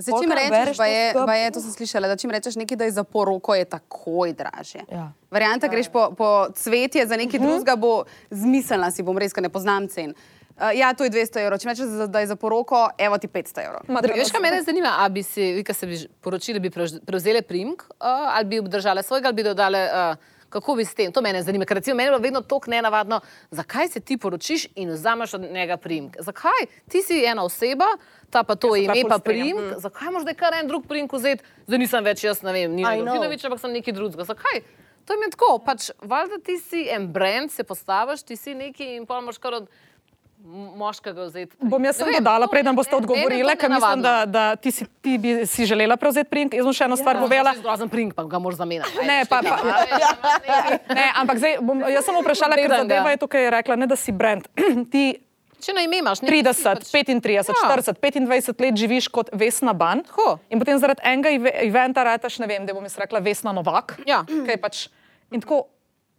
Zdaj, 0.00 0.14
čim 0.22 0.30
kar 0.30 0.38
rečeš, 0.38 0.76
pa 0.76 0.86
je, 0.86 1.12
pa 1.26 1.34
je, 1.34 1.50
to 1.50 1.60
sem 1.60 1.72
slišala, 1.72 2.08
da 2.08 2.16
čim 2.16 2.30
rečeš 2.32 2.56
nekaj, 2.56 2.76
da 2.76 2.84
je 2.88 2.94
za 2.96 3.04
poroko, 3.04 3.54
je 3.54 3.64
takoj 3.68 4.32
dražje. 4.32 4.84
Ja. 4.88 5.12
Varianta, 5.30 5.68
greš 5.68 5.90
po, 5.92 6.10
po 6.16 6.48
cvetje 6.56 7.04
za 7.06 7.16
nekaj 7.20 7.40
drugega, 7.40 7.76
bo 7.76 8.04
zmiselna, 8.30 8.88
si 8.90 9.04
bom 9.04 9.18
res, 9.18 9.36
ker 9.36 9.44
ne 9.44 9.52
poznam 9.52 9.88
cen. 9.92 10.14
Uh, 10.56 10.72
ja, 10.76 10.94
to 10.94 11.04
je 11.04 11.10
200 11.12 11.44
evrov, 11.44 11.60
če 11.60 11.68
rečeš, 11.68 11.92
da- 12.08 12.20
je 12.20 12.26
za 12.26 12.36
poroko, 12.36 12.88
evo 12.98 13.18
ti 13.18 13.28
500 13.28 13.64
evrov. 13.64 13.84
Veš, 14.16 14.32
kaj 14.32 14.40
mene 14.40 14.62
zanima, 14.62 14.96
ali 15.00 15.20
bi 15.20 15.22
si, 15.22 15.52
vi, 15.56 15.64
ki 15.64 15.72
ste 15.74 15.86
bi 15.86 15.96
poročili, 16.20 16.60
bi 16.60 16.68
prevz- 16.72 17.00
prevzeli 17.04 17.40
primk, 17.42 17.84
uh, 17.90 18.36
ali 18.36 18.44
bi 18.44 18.58
obdržali 18.60 19.02
svojega, 19.02 19.28
ali 19.28 19.36
bi 19.36 19.42
dodali, 19.42 19.80
uh, 19.84 20.16
kako 20.50 20.74
bi 20.74 20.84
s 20.84 20.94
tem. 20.94 21.12
To 21.12 21.22
mene 21.22 21.42
zanima, 21.42 21.64
ker 21.64 21.78
recimo 21.78 21.96
meni 21.96 22.06
je 22.06 22.10
bilo 22.10 22.22
vedno 22.22 22.40
tako 22.40 22.70
nenavadno, 22.70 23.20
zakaj 23.50 23.88
se 23.88 24.00
ti 24.00 24.16
poročiš 24.16 24.66
in 24.74 24.90
vzameš 24.90 25.34
od 25.34 25.46
njega 25.52 25.76
primk. 25.76 26.16
Zakaj? 26.20 26.66
Ti 26.88 27.02
si 27.02 27.24
ena 27.24 27.44
oseba, 27.44 27.86
ta 28.30 28.42
pa 28.42 28.54
to 28.54 28.74
se 28.74 28.82
ime, 28.82 28.94
pa 29.08 29.18
strinjam. 29.18 29.56
primk, 29.56 29.80
zakaj 29.80 30.10
moraš 30.10 30.22
zdaj 30.22 30.34
kar 30.34 30.54
en 30.60 30.68
drug 30.68 30.86
primk 30.88 31.12
vzeti? 31.12 31.44
Zdaj 31.66 31.78
nisem 31.78 32.04
več 32.04 32.24
jaz, 32.24 32.42
ne 32.42 32.52
vem, 32.52 32.74
ni. 32.74 32.82
Novinovič, 32.82 33.44
ampak 33.44 33.60
sem 33.60 33.72
neki 33.72 33.92
drugega. 33.92 34.24
Zakaj? 34.24 34.62
To 35.06 35.14
je 35.14 35.18
mi 35.18 35.30
tako, 35.30 35.58
pač 35.64 35.90
valjda 36.02 36.38
ti 36.44 36.58
si 36.58 36.84
en 36.90 37.08
brand, 37.12 37.50
se 37.50 37.64
postaviš, 37.64 38.22
ti 38.22 38.36
si 38.36 38.54
neki 38.54 38.96
in 38.96 39.06
pa 39.06 39.20
moraš 39.20 39.38
kar 39.38 39.54
od 39.54 39.70
moškega 40.80 41.24
vzeti. 41.28 41.56
Bom 41.60 41.84
jaz 41.84 41.96
sem 42.00 42.08
vem, 42.08 42.18
dodala, 42.18 42.48
preden 42.50 42.76
boste 42.76 42.96
odgovorili, 42.96 43.56
ker 43.60 43.70
mislim, 43.70 44.02
da, 44.02 44.14
da 44.26 44.44
ti, 44.56 44.72
si, 44.74 44.86
ti 45.04 45.16
bi 45.18 45.46
si 45.46 45.66
želela 45.66 45.96
prevzeti 46.00 46.30
prink. 46.30 46.54
Jaz 46.56 46.66
bom 46.66 46.76
še 46.76 46.88
eno 46.88 46.98
stvar 46.98 47.20
povedala. 47.20 47.54
Grozen 47.60 47.90
prink, 47.92 48.14
pa 48.16 48.24
ga 48.24 48.40
moraš 48.42 48.60
zamenjati. 48.60 49.06
Ne, 49.06 49.22
pa, 49.30 49.42
pa, 49.44 49.56
ne, 50.98 51.08
ampak 51.22 51.42
zdaj, 51.42 51.58
bom, 51.64 51.82
jaz 51.86 52.06
sem 52.08 52.20
vprašala, 52.20 52.60
ker 52.60 52.76
zadeva 52.82 53.14
je 53.14 53.20
tukaj 53.24 53.50
rekla, 53.60 53.78
ne 53.80 53.90
da 53.90 53.98
si 54.00 54.14
brand. 54.16 54.48
ti 54.92 55.08
Če 55.60 55.74
na 55.76 55.82
ime 55.84 55.98
imaš, 56.00 56.22
ne 56.24 56.30
30, 56.32 56.86
35, 56.88 57.50
Ja. 57.52 57.56
40, 57.68 57.98
25 58.00 58.62
let 58.64 58.78
živiš 58.80 59.10
kot 59.12 59.28
Vesna 59.36 59.74
Ban. 59.76 60.00
Tako. 60.08 60.38
In 60.48 60.62
potem 60.62 60.80
zaradi 60.80 61.04
enega 61.04 61.52
eventa 61.66 62.04
rataš, 62.06 62.38
ne 62.40 62.48
vem, 62.48 62.64
da 62.64 62.72
bom 62.72 62.86
jaz 62.88 62.96
rekla 62.96 63.20
Vesna 63.20 63.52
Novak. 63.52 63.98
Ja. 64.08 64.22
Kaj 64.24 64.56
pač, 64.62 64.86
in 65.28 65.44
tako, 65.44 65.66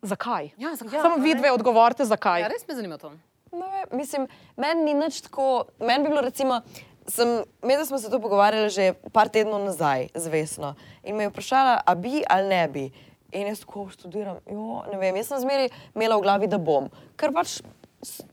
zakaj? 0.05 0.51
Ja, 0.61 0.75
zakaj? 0.77 1.01
Samo 1.01 1.17
vi 1.25 1.33
dve 1.33 1.49
odgovorite, 1.57 2.05
zakaj. 2.05 2.45
Ja, 2.45 2.53
res 2.53 2.67
me 2.69 2.77
zanima 2.77 3.01
to. 3.01 3.15
Ne 3.51 3.67
vem, 3.67 3.99
mislim, 3.99 4.27
meni 4.57 4.83
ni 4.83 4.93
nič 4.93 5.21
tako. 5.21 5.65
Meni 5.79 6.03
bi 6.03 6.09
bilo, 6.09 6.21
recimo, 6.21 6.61
sem, 7.07 7.43
mi 7.63 7.75
smo 7.85 7.97
se 7.99 8.09
to 8.09 8.19
pogovarjali 8.19 8.69
že 8.69 8.93
par 9.11 9.27
tednov 9.27 9.59
nazaj 9.65 10.07
z 10.15 10.27
Vesno 10.31 10.75
in 11.03 11.15
me 11.15 11.23
je 11.23 11.29
vprašala, 11.29 11.81
a 11.85 11.95
bi 11.95 12.23
ali 12.29 12.47
ne 12.47 12.67
bi. 12.67 12.85
In 13.31 13.47
jaz 13.47 13.59
tako 13.63 13.89
študiram, 13.91 14.39
jo, 14.47 14.83
ne 14.91 14.97
vem, 14.99 15.15
jaz 15.15 15.31
sem 15.31 15.43
zmeri 15.43 15.69
imela 15.95 16.15
v 16.19 16.23
glavi, 16.23 16.47
da 16.47 16.59
bom. 16.59 16.87
Ker 17.19 17.31
pač 17.35 17.59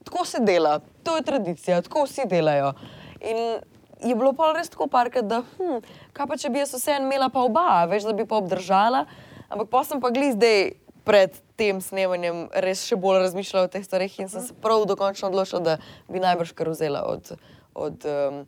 tako 0.07 0.25
se 0.27 0.39
dela, 0.43 0.79
to 1.03 1.17
je 1.17 1.27
tradicija, 1.27 1.83
tako 1.83 2.07
vsi 2.07 2.27
delajo. 2.27 2.73
In 3.21 3.59
je 4.03 4.15
bilo 4.15 4.33
pa 4.39 4.53
res 4.55 4.71
tako 4.71 4.87
parkrat, 4.91 5.27
da, 5.27 5.43
hm, 5.59 5.83
kaj 6.15 6.31
pa 6.31 6.39
če 6.39 6.51
bi 6.51 6.63
jaz 6.63 6.75
vseeno 6.75 7.07
imela 7.07 7.31
pa 7.31 7.43
oba, 7.47 7.85
veš, 7.91 8.07
da 8.07 8.15
bi 8.15 8.27
pa 8.27 8.39
obdržala. 8.39 9.07
Ampak 9.51 9.71
pa 9.71 9.83
sem 9.87 10.03
pa 10.03 10.11
gli 10.15 10.31
zdaj 10.35 10.59
pred 11.07 11.39
tem 11.59 11.83
snemanjem 11.83 12.47
res 12.63 12.85
še 12.87 12.97
bolj 13.01 13.25
razmišljala 13.27 13.67
o 13.67 13.73
teh 13.73 13.85
stvareh 13.85 14.15
in 14.23 14.31
sem 14.31 14.45
se 14.47 14.55
prav 14.63 14.87
dokončno 14.87 15.31
odločila, 15.31 15.61
da 15.61 15.75
bi 16.07 16.23
najbrž 16.23 16.55
kar 16.55 16.71
vzela 16.71 17.03
od, 17.11 17.35
od 17.75 18.07
um, 18.07 18.43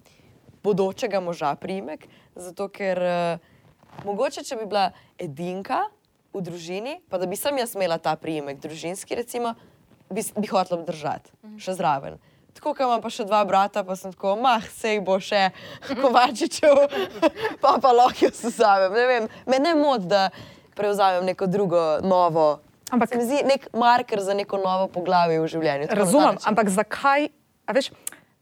bodočega 0.63 1.21
moža 1.21 1.57
primek. 1.59 2.07
Zato 2.39 2.69
ker 2.71 3.03
uh, 3.03 3.49
mogoče, 4.07 4.47
če 4.47 4.61
bi 4.61 4.69
bila 4.71 4.91
edinka 5.19 5.89
v 6.31 6.45
družini, 6.47 7.01
pa 7.11 7.19
da 7.19 7.27
bi 7.27 7.39
sem 7.39 7.59
jaz 7.59 7.75
imela 7.75 7.99
ta 7.99 8.15
primek, 8.17 8.61
družinski, 8.63 9.19
recimo, 9.19 9.57
bi, 10.11 10.23
bi 10.23 10.51
hotela 10.51 10.79
obdržati, 10.79 11.35
še 11.59 11.75
zraven. 11.75 12.21
Tako, 12.55 12.75
ker 12.75 12.87
imam 12.87 13.03
pa 13.03 13.11
še 13.11 13.27
dva 13.27 13.43
brata, 13.47 13.83
pa 13.87 13.95
sem 13.99 14.15
tako, 14.15 14.37
mah, 14.39 14.63
sej 14.79 15.03
bo 15.07 15.19
še 15.23 15.51
Kovačičev, 16.01 16.87
pa 17.63 17.77
pa 17.83 17.95
lahko 17.95 18.29
jaz 18.29 18.43
vzamem. 18.47 18.95
Ne 18.95 19.07
vem, 19.11 19.29
me 19.51 19.63
ne 19.63 19.75
moti, 19.79 20.11
da 20.11 20.29
prevzamem 20.79 21.27
neko 21.31 21.51
drugo, 21.51 21.85
novo. 22.07 22.61
Ampak- 22.91 23.09
se 23.09 23.17
mi 23.17 23.25
zdi 23.25 23.43
nek 23.45 23.69
marker 23.73 24.21
za 24.21 24.35
neko 24.35 24.57
novo 24.59 24.89
poglavje 24.89 25.41
v 25.41 25.47
življenju. 25.49 25.87
tako 25.87 25.99
Razumem, 25.99 26.37
ampak 26.45 26.69
zakaj? 26.69 27.29
Veš, 27.69 27.91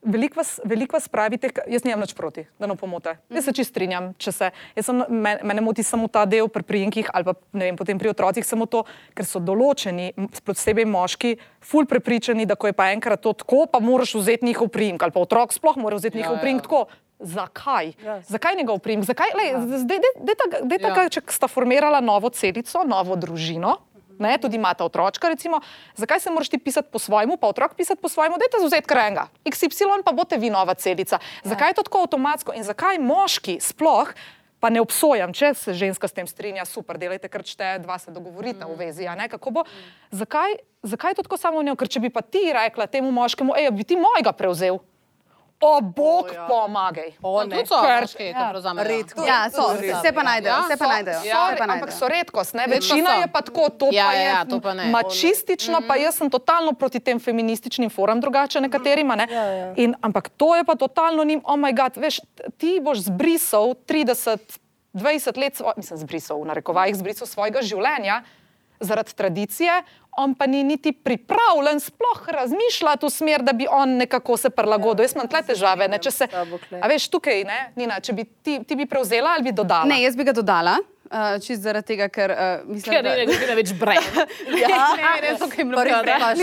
veliko 0.00 0.36
vas, 0.36 0.60
veliko 0.64 0.94
vas 0.94 1.04
pravite, 1.04 1.50
jaz 1.66 1.82
nimam 1.82 2.00
nič 2.00 2.14
proti, 2.14 2.46
da 2.56 2.64
ne 2.64 2.74
pomote. 2.74 3.16
Jaz 3.28 3.44
se 3.44 3.52
čist 3.52 3.70
strinjam, 3.70 4.14
če 4.14 4.32
se. 4.32 4.50
Sem, 4.74 5.02
me, 5.06 5.38
mene 5.42 5.60
moti 5.60 5.82
samo 5.82 6.08
ta 6.08 6.24
del 6.24 6.48
pri 6.48 6.62
prijinkih 6.62 7.10
ali 7.12 7.24
pa 7.24 7.34
ne 7.52 7.66
vem, 7.66 7.76
potem 7.76 7.98
pri 7.98 8.08
otrocih, 8.08 8.40
samo 8.42 8.64
to, 8.64 8.84
ker 9.12 9.26
so 9.26 9.38
določeni, 9.38 10.14
posebej 10.40 10.86
moški, 10.86 11.34
ful 11.60 11.84
prepričani, 11.84 12.46
da 12.46 12.54
ko 12.54 12.66
je 12.66 12.72
pa 12.72 12.88
enkrat 12.88 13.20
to 13.20 13.32
tako, 13.34 13.66
pa 13.66 13.80
moraš 13.80 14.14
vzeti 14.14 14.46
njihov 14.46 14.68
priimk 14.68 15.02
ali 15.02 15.12
pa 15.12 15.20
otrok 15.20 15.52
sploh 15.52 15.76
mora 15.76 15.96
vzeti 15.96 16.16
njihov 16.16 16.34
ja. 16.34 16.40
priimk 16.40 16.62
tako. 16.62 16.86
Zakaj? 17.18 17.92
Yes. 17.98 18.22
Zakaj 18.28 18.54
njegov 18.54 18.78
priimek? 18.78 19.04
Zakaj? 19.04 19.26
Lej, 19.34 19.50
zdaj, 19.76 19.98
dej- 19.98 20.16
dejta 20.22 20.44
ga- 20.46 20.62
dejta 20.62 20.88
Ja. 20.88 20.94
ga, 20.94 21.08
če 21.10 21.20
sta 21.26 21.48
formirala 21.48 21.98
novo 22.00 22.30
celico, 22.30 22.84
novo 22.84 23.16
družino, 23.16 23.74
ne, 24.18 24.38
tudi 24.38 24.56
imata 24.56 24.84
otročka, 24.84 25.28
recimo, 25.28 25.60
zakaj 25.96 26.20
se 26.20 26.30
moraš 26.30 26.48
ti 26.48 26.58
pisati 26.58 26.88
po 26.92 26.98
svojemu, 26.98 27.36
pa 27.36 27.48
otrok 27.48 27.74
pisati 27.74 28.02
po 28.02 28.08
svojemu, 28.08 28.36
dajte 28.38 28.64
vzeti 28.64 28.88
krenga. 28.88 29.28
XY 29.44 30.02
pa 30.04 30.12
boste 30.12 30.36
vi 30.36 30.50
nova 30.50 30.74
celica. 30.74 31.18
Zakaj 31.44 31.70
je 31.70 31.74
to 31.74 31.82
tako 31.82 32.06
avtomatsko 32.06 32.52
in 32.56 32.64
zakaj 32.64 32.98
moški 32.98 33.58
sploh, 33.60 34.12
pa 34.58 34.70
ne 34.74 34.82
obsojam, 34.82 35.32
če 35.34 35.52
se 35.54 35.74
ženska 35.74 36.08
s 36.10 36.16
tem 36.16 36.26
strinja, 36.26 36.66
super, 36.66 36.98
delajte, 36.98 37.30
ker 37.30 37.44
šte 37.46 37.78
dva 37.84 37.98
se 38.02 38.10
dogovorite 38.10 38.66
v 38.66 38.74
vezi, 38.78 39.06
bo. 39.54 39.62
Zakaj, 40.10 40.58
zakaj 40.82 41.14
je 41.14 41.18
to 41.20 41.26
tako 41.30 41.38
samo 41.38 41.62
v 41.62 41.70
njo? 41.70 41.76
Ker 41.78 41.88
če 41.88 42.02
bi 42.02 42.10
pa 42.10 42.22
ti 42.26 42.50
rekla 42.50 42.90
temu 42.90 43.12
moškemu, 43.14 43.54
ej, 43.54 43.70
bi 43.70 43.86
ti 43.86 43.94
mojega 43.94 44.34
prevzel. 44.34 44.82
O, 45.60 45.80
Bog 45.82 46.30
ja. 46.30 46.46
pomagaj. 46.46 47.12
O, 47.20 47.32
No, 47.34 47.50
tudi 47.50 47.66
so 47.66 47.74
Ker- 47.76 48.00
moški, 48.00 48.26
ko 48.30 48.42
prevzamejo. 48.48 48.84
Redko. 48.86 49.24
Ja, 49.24 49.50
so, 49.50 49.62
vse 49.72 50.12
pa 50.12 50.22
najdejo, 50.22 50.48
Ja, 50.48 50.60
vse 50.60 50.76
pa 50.76 50.84
so- 50.84 50.88
najdejo. 50.88 51.14
ja, 51.16 51.20
vse 51.20 51.56
pa 51.56 51.64
ampak 51.64 51.68
najdejo. 51.80 51.98
so 51.98 52.08
redkost, 52.08 52.54
ne? 52.54 52.64
Večina 52.68 53.10
so. 53.10 53.16
je 53.16 53.26
pa 53.28 53.40
tako, 53.40 53.68
to 53.70 53.86
Ja, 53.88 54.04
pa 54.04 54.12
ja, 54.12 54.20
je 54.20 54.28
ja, 54.28 54.44
to 54.44 54.60
pa 54.60 54.72
ne. 54.72 54.86
mačistično, 54.88 55.80
pa 55.82 55.96
jaz 55.96 56.14
sem 56.14 56.28
totalno 56.28 56.72
proti 56.72 57.00
tem 57.00 57.18
feminističnim 57.18 57.90
forum, 57.90 58.20
drugače 58.20 58.60
nekaterima. 58.60 59.16
Ne? 59.16 59.26
Ja, 59.28 59.44
ja. 59.44 59.72
In, 59.76 59.96
ampak 60.00 60.28
to 60.30 60.54
je 60.54 60.62
pa 60.64 60.74
totalno 60.76 61.24
njim, 61.24 61.42
oh 61.44 61.56
moj 61.56 61.72
bog, 61.72 61.96
veš, 61.96 62.20
ti 62.56 62.78
boš 62.80 62.98
zbrisal 63.00 63.74
30, 63.82 64.38
20 64.94 65.36
let, 65.36 65.56
svo, 65.56 65.72
mislim, 65.76 65.98
zbrisal, 65.98 66.38
v 66.38 66.46
narekovajih, 66.46 66.94
zbrisal 66.94 67.26
svojega 67.26 67.62
življenja 67.62 68.22
zaradi 68.80 69.10
tradicije. 69.12 69.82
On 70.18 70.34
pa 70.34 70.46
ni 70.46 70.64
niti 70.64 70.90
pripravljen 70.92 71.78
sploh 71.80 72.28
razmišljati 72.28 73.06
v 73.06 73.10
smer, 73.10 73.42
da 73.42 73.52
bi 73.52 73.68
on 73.70 73.96
nekako 73.96 74.36
se 74.36 74.50
prilagodil. 74.50 75.04
Jaz 75.04 75.14
imam 75.14 75.28
tle 75.28 75.42
težave. 75.44 75.86
Ne, 75.86 75.98
se, 76.02 76.26
tule. 76.26 76.80
a 76.80 76.88
veš, 76.88 77.06
tukaj, 77.08 77.44
ne, 77.44 77.58
Nina, 77.76 78.00
če 78.00 78.12
bi 78.12 78.24
ti, 78.24 78.58
ti 78.62 78.74
bi 78.74 78.86
prevzela 78.86 79.30
ali 79.30 79.44
bi 79.44 79.52
dodala? 79.52 79.86
Ne, 79.86 80.00
jaz 80.02 80.16
bi 80.16 80.24
ga 80.24 80.34
dodala. 80.34 80.78
Uh, 81.08 81.38
čist 81.40 81.62
zaradi 81.62 81.86
tega, 81.86 82.08
ker 82.08 82.28
uh, 82.28 82.40
mislim, 82.68 82.92
Ker 82.92 83.06
ni 83.06 83.30
nekaj 83.30 83.54
več 83.56 83.70
brend. 83.74 84.18
Ja, 84.60 84.90
Ne, 84.92 85.12
ne, 85.22 85.30
so 85.38 85.46
kaj 85.46 85.64
pa 85.64 85.84
res 85.84 85.94
mnogo. 85.94 86.02
prepaš. 86.02 86.42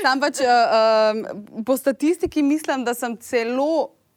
Sam 0.00 0.18
pač, 0.18 0.40
uh, 0.40 0.72
um, 1.12 1.62
po 1.62 1.76
statistiki 1.76 2.42
mislim, 2.42 2.82
da 2.82 2.94
sem 2.94 3.14
celo 3.18 3.68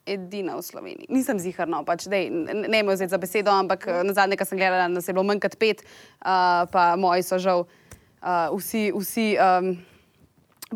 edina 0.04 0.56
v 0.56 0.64
Sloveniji. 0.64 1.06
Nisem 1.10 1.38
ziharna, 1.38 1.84
pač, 1.86 2.08
dej, 2.10 2.32
n- 2.32 2.66
ne 2.66 2.82
me 2.82 2.96
vzeti 2.96 3.12
za 3.12 3.20
besedo, 3.20 3.54
ampak 3.54 3.86
uh, 3.86 4.00
na 4.02 4.16
zadnje, 4.16 4.34
kar 4.36 4.50
sem 4.50 4.58
gledala, 4.58 4.88
nas 4.90 5.06
je 5.06 5.14
bilo 5.14 5.24
manj 5.24 5.44
kot 5.44 5.54
pet, 5.58 5.86
uh, 5.86 6.66
pa 6.66 6.96
moji 6.98 7.22
so 7.22 7.38
žal 7.38 7.62
uh, 7.62 7.78
vsi. 8.58 8.92
vsi 8.96 9.32
um, 9.38 9.74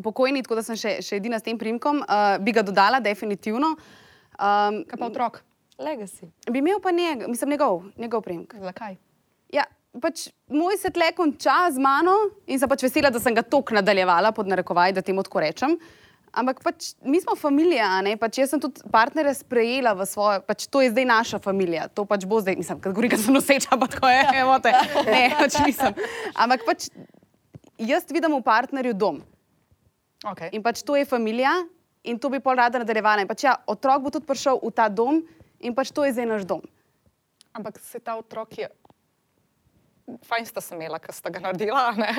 Pokojni, 0.03 0.41
tako 0.43 0.57
da 0.59 0.63
sem 0.65 0.75
še, 0.75 0.97
še 0.99 1.15
edina 1.21 1.37
s 1.39 1.45
tem 1.45 1.55
primkom, 1.55 2.01
uh, 2.03 2.35
bi 2.43 2.51
ga 2.51 2.65
dodala, 2.67 2.99
definitivno. 2.99 3.77
Um, 4.35 4.81
Kaj 4.89 4.99
pa 4.99 5.07
otrok? 5.07 5.39
Legacy. 5.79 6.27
bi 6.51 6.59
imel 6.59 6.79
pa 6.83 6.91
njeg, 6.91 7.27
mislim, 7.27 7.49
njegov, 7.55 7.83
njegov 7.97 8.21
primek. 8.21 8.55
Zakaj? 8.59 8.95
Ja, 9.55 9.63
pač 10.01 10.29
moj 10.51 10.77
se 10.79 10.91
tle 10.91 11.11
konča 11.15 11.69
z 11.71 11.79
mano 11.79 12.15
in 12.47 12.59
sem 12.59 12.71
pač 12.71 12.83
vesela, 12.83 13.11
da 13.11 13.19
sem 13.19 13.35
ga 13.35 13.43
tok 13.43 13.71
nadaljevala, 13.75 14.31
pod 14.35 14.51
narekovaj, 14.51 14.95
da 14.95 15.03
temu 15.03 15.23
tako 15.23 15.43
rečem. 15.43 15.77
Ampak 16.35 16.59
pač 16.63 16.91
mi 16.99 17.21
smo 17.23 17.37
familija, 17.39 17.87
a 17.95 18.01
ne? 18.03 18.17
pač 18.19 18.41
jaz 18.41 18.51
sem 18.51 18.59
tudi 18.59 18.83
partnere 18.91 19.31
sprejela 19.35 19.93
v 19.95 20.07
svojo, 20.07 20.41
pač 20.43 20.67
to 20.67 20.83
je 20.83 20.91
zdaj 20.91 21.07
naša 21.07 21.39
familija, 21.39 21.87
to 21.87 22.03
pač 22.03 22.27
bo 22.27 22.41
zdaj, 22.43 22.57
mislim, 22.59 22.81
kad 22.83 22.91
govorim, 22.91 23.15
da 23.15 23.19
sem 23.23 23.35
noseča, 23.35 23.79
pa 23.79 23.87
tako 23.87 24.11
je, 24.11 24.23
emote. 24.43 24.73
Ne, 25.07 25.29
pač 25.39 25.59
nisem. 25.63 25.95
Ampak 26.35 26.67
pač 26.67 26.89
jaz 27.77 28.05
vidim 28.07 28.31
v 28.31 28.41
partnerju 28.41 28.93
dom 28.93 29.23
Okay. 30.23 30.49
in 30.51 30.61
pač 30.61 30.81
to 30.81 30.95
je 30.95 31.05
familija 31.05 31.51
in 32.01 32.17
to 32.17 32.29
bi 32.29 32.39
pol 32.39 32.55
rada 32.55 32.79
nadaljevala. 32.79 33.21
In 33.21 33.27
pač 33.27 33.43
ja, 33.43 33.57
otrok 33.63 34.01
bo 34.01 34.09
tudi 34.09 34.25
prišel 34.25 34.57
v 34.57 34.71
ta 34.71 34.87
dom 34.87 35.21
in 35.59 35.71
pač 35.71 35.89
to 35.89 36.01
je 36.01 36.11
zdaj 36.11 36.25
naš 36.27 36.43
dom. 36.43 36.61
Ampak 37.51 37.77
se 37.79 37.99
ta 37.99 38.15
otrok 38.15 38.57
je. 38.57 38.67
Fajn 40.23 40.45
sta 40.45 40.61
se 40.61 40.73
imela, 40.73 40.97
ker 40.97 41.09
sta 41.09 41.29
ga 41.29 41.39
naredila. 41.39 41.89
Ne? 41.95 42.13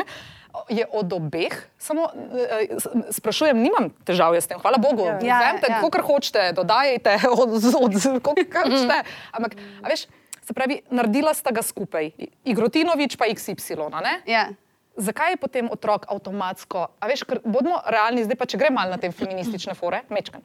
Je 0.68 0.82
od 0.84 1.06
obeh, 1.08 1.54
samo 1.76 2.10
eh, 2.32 2.74
s- 2.74 2.90
sprašujem, 3.12 3.54
nimam 3.56 3.94
težav 4.02 4.34
s 4.34 4.46
tem, 4.46 4.58
hvala 4.58 4.74
Bogu. 4.76 5.06
Ja, 5.20 5.38
Vzemite, 5.38 5.66
ja. 5.68 5.78
ja. 5.78 5.86
kar 5.88 6.02
hočete, 6.02 6.50
dodajajte, 6.52 7.14
od, 7.28 7.50
od, 7.54 7.94
od 8.20 8.38
kar 8.44 8.66
hočete. 8.68 8.98
Ampak, 9.30 9.54
a 9.78 9.86
veš, 9.86 10.06
se 10.40 10.50
pravi, 10.50 10.82
naredila 10.88 11.30
sta 11.30 11.50
ga 11.50 11.62
skupaj, 11.62 12.10
Igrotinovič 12.44 13.14
pa 13.14 13.26
XY. 13.26 13.86
Ja. 14.26 14.50
Zakaj 14.96 15.34
je 15.34 15.36
potem 15.40 15.68
otrok 15.72 16.06
avtomatsko? 16.08 16.86
A 17.00 17.08
veš, 17.10 17.26
ker 17.28 17.42
bodimo 17.44 17.78
realni, 17.84 18.24
zdaj 18.24 18.38
pa 18.40 18.48
če 18.48 18.60
gre 18.60 18.70
malo 18.72 18.94
na 18.94 19.00
te 19.00 19.10
feministične 19.12 19.74
fore, 19.76 20.02
mečkam, 20.08 20.44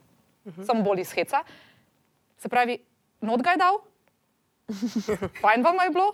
samo 0.66 0.84
bolj 0.84 1.06
iz 1.06 1.12
heca. 1.16 1.40
Se 2.42 2.50
pravi, 2.52 2.76
not 3.24 3.40
ga 3.44 3.56
je 3.56 3.62
dal, 3.62 3.80
fajn 5.40 5.64
vam 5.64 5.80
je 5.84 5.94
bilo. 5.94 6.10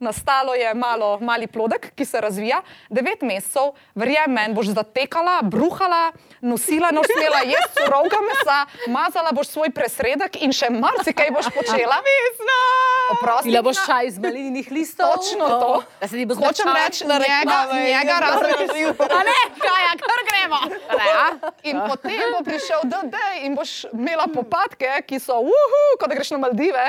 Nastalo 0.00 0.54
je 0.54 0.74
malo, 0.74 1.18
mali 1.20 1.46
plodek, 1.46 1.90
ki 1.94 2.04
se 2.04 2.20
razvija. 2.20 2.62
Devet 2.88 3.22
mesecev, 3.22 3.72
verjamem, 3.94 4.34
meni 4.34 4.54
boš 4.54 4.70
zatekala, 4.76 5.40
bruhala, 5.42 6.12
nosila, 6.40 6.92
boš 6.94 7.10
smela 7.12 7.40
jesti 7.44 7.82
surovega 7.82 8.20
mesa, 8.28 8.58
mazala 8.88 9.32
boš 9.32 9.50
svoj 9.54 9.70
presredek 9.74 10.38
in 10.42 10.54
še 10.54 10.70
marsikaj 10.70 11.32
boš 11.34 11.50
počela. 11.54 11.98
Oprosti. 13.14 13.48
Pila 13.48 13.62
boš 13.64 13.80
čaj 13.86 14.06
iz 14.06 14.18
malininih 14.22 14.70
listov. 14.70 15.16
Točno 15.16 15.48
to. 15.48 15.72
Da 16.00 16.08
se 16.08 16.16
ti 16.16 16.26
bo 16.26 16.34
Hočem 16.38 16.68
reči, 16.76 17.04
njega, 17.08 17.58
njega 17.72 18.18
razen 18.20 18.54
A 19.18 19.20
ne, 19.26 19.38
kaj, 19.58 19.84
kar 20.04 20.20
gremo. 20.28 20.37
Ne, 20.48 21.08
a? 21.14 21.52
in 21.62 21.78
potem 21.88 22.32
bo 22.32 22.40
prišel 22.46 22.84
DD 22.88 23.16
in 23.44 23.54
boš 23.58 23.84
imela 23.92 24.26
popadke, 24.32 24.90
ki 25.08 25.20
so, 25.22 25.38
uhu, 25.44 25.82
kot 26.00 26.08
da 26.08 26.16
greš 26.16 26.32
na 26.34 26.40
Maldive. 26.42 26.86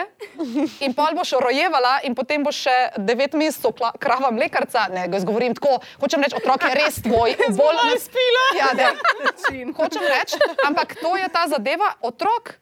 In 0.86 0.96
pol 0.98 1.18
boš 1.18 1.36
rojevala 1.44 2.00
in 2.08 2.16
potem 2.18 2.44
boš 2.46 2.64
še 2.68 2.78
devet 2.98 3.36
mesecev 3.40 3.76
krava 4.00 4.32
mlekarca. 4.36 4.88
Ne, 4.94 5.08
ga 5.12 5.20
izgovorim 5.20 5.58
tako, 5.58 5.80
hočem 6.02 6.24
reči, 6.26 6.40
otrok 6.40 6.66
je 6.70 6.74
res 6.80 7.02
tvoj. 7.04 7.36
Bolj 7.60 7.84
ne 7.92 8.00
spila. 8.00 8.48
Ja, 8.60 8.72
ne. 8.78 8.90
Hočem 9.76 10.08
reči, 10.08 10.40
ampak 10.68 10.98
to 11.02 11.16
je 11.20 11.30
ta 11.34 11.46
zadeva, 11.52 11.94
otrok. 12.06 12.58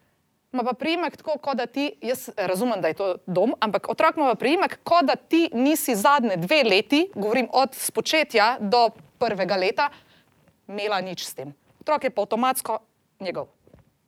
Ma 0.56 0.62
pa 0.64 0.72
priimek 0.72 1.18
tako, 1.20 1.34
kot 1.44 1.58
da 1.60 1.66
ti, 1.68 1.90
jaz 2.00 2.30
razumem, 2.36 2.80
da 2.80 2.88
je 2.88 2.96
to 2.96 3.08
dom, 3.26 3.52
ampak 3.60 3.90
otrok 3.92 4.16
ima 4.16 4.30
pa 4.32 4.38
priimek, 4.40 4.78
kot 4.80 5.04
da 5.04 5.16
ti 5.16 5.42
nisi 5.52 5.92
zadnje 5.94 6.38
dve 6.40 6.62
leti, 6.64 7.02
govorim 7.14 7.50
od 7.52 7.76
spočetja 7.76 8.54
do 8.60 8.88
prvega 9.20 9.58
leta, 9.60 9.90
imela 10.68 11.00
nič 11.00 11.26
s 11.26 11.34
tem. 11.34 11.54
Otrok 11.80 12.04
je 12.04 12.10
pa 12.10 12.22
avtomatsko 12.22 12.78
njegov. 13.20 13.48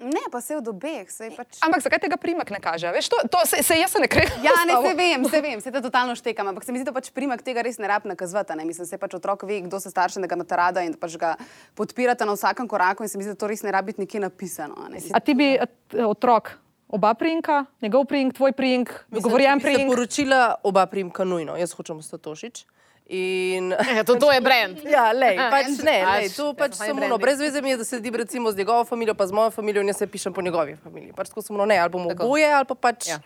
Ne, 0.01 0.21
pa 0.33 0.41
se 0.41 0.57
od 0.57 0.65
obeh, 0.65 1.05
se 1.13 1.29
pač. 1.37 1.59
Ampak 1.61 1.83
zakaj 1.85 2.01
tega 2.01 2.17
priimek 2.17 2.49
ne 2.49 2.57
kaže? 2.57 2.89
Veš, 2.89 3.11
to, 3.13 3.17
to 3.29 3.41
se, 3.45 3.61
se 3.61 3.77
jaz 3.77 3.93
se 3.93 4.01
ne 4.01 4.09
krem. 4.09 4.25
Ja, 4.41 4.55
ne, 4.65 4.73
se 4.81 4.95
vem, 4.97 5.25
se 5.29 5.41
vem, 5.45 5.61
se 5.61 5.73
to 5.73 5.83
totalno 5.85 6.17
štekam, 6.17 6.49
ampak 6.49 6.65
se 6.65 6.73
mi 6.73 6.81
zdi, 6.81 6.89
da 6.89 6.95
pač 6.97 7.11
primek 7.13 7.45
tega 7.45 7.61
res 7.61 7.77
ne 7.77 7.85
rab 7.85 8.09
nakazvati. 8.09 8.57
Ne? 8.57 8.65
Mislim, 8.65 8.89
se 8.89 8.97
pač 8.97 9.13
otrok 9.19 9.45
ve, 9.45 9.61
kdo 9.61 9.77
so 9.77 9.93
starši, 9.93 10.23
da 10.25 10.31
ga 10.31 10.41
imate 10.41 10.57
rada 10.57 10.81
in 10.81 10.97
da 10.97 11.01
pač 11.01 11.19
ga 11.21 11.35
podpirate 11.77 12.25
na 12.25 12.33
vsakem 12.33 12.65
koraku 12.65 13.05
in 13.05 13.13
se 13.13 13.21
mi 13.21 13.29
zdi, 13.29 13.37
da 13.37 13.41
to 13.45 13.53
res 13.53 13.61
ne 13.61 13.77
rabi 13.77 13.93
biti 13.93 14.07
nekje 14.07 14.25
napisano. 14.25 14.81
a 14.81 14.89
Ne? 14.89 15.05
A 15.13 15.21
ti 15.21 15.37
bi 15.37 15.61
otrok, 15.93 16.57
oba 16.89 17.13
priimka, 17.13 17.67
njegov 17.85 18.09
priimk, 18.09 18.41
tvoj 18.41 18.57
priimk, 18.57 18.97
dogovorjen 19.13 19.61
Mislim, 19.61 19.61
če 19.61 19.69
bi 19.69 19.69
se 19.69 19.77
priimk. 19.77 19.93
poročila 19.93 20.41
oba 20.65 20.87
primka 20.89 21.29
nujno, 21.29 21.61
jaz 21.61 21.77
hočem 21.77 22.01
Statošič. 22.01 22.65
In 23.11 23.75
Ja, 23.97 24.05
to, 24.07 24.15
to 24.15 24.31
je 24.33 24.41
brand. 24.41 24.79
Ja, 24.95 25.11
lej, 25.11 25.35
pač 25.51 25.83
ne, 25.83 25.99
lej, 26.07 26.31
to 26.31 26.55
pač 26.55 26.79
samo 26.79 26.95
no, 26.95 27.19
branding. 27.19 27.23
brez 27.23 27.43
veze 27.43 27.63
mi 27.63 27.75
je, 27.75 27.81
da 27.83 27.85
sedim 27.85 28.15
recimo 28.15 28.53
z 28.55 28.63
njegovo 28.63 28.87
družino, 28.87 29.15
pa 29.19 29.27
z 29.27 29.35
mojo 29.35 29.51
družino 29.51 29.83
in 29.83 29.91
jaz 29.91 29.99
se 29.99 30.07
pišem 30.07 30.33
po 30.33 30.43
njegovi 30.43 30.79
družini. 30.85 31.11
Pač 31.17 31.35
tako 31.35 31.43
samo 31.43 31.59
no, 31.59 31.67
ne, 31.67 31.79
ali 31.79 31.91
bomo 31.91 32.15
oboje, 32.15 32.47
ali 32.47 32.67
pa 32.71 32.79
pač. 32.79 33.11
Ja. 33.11 33.19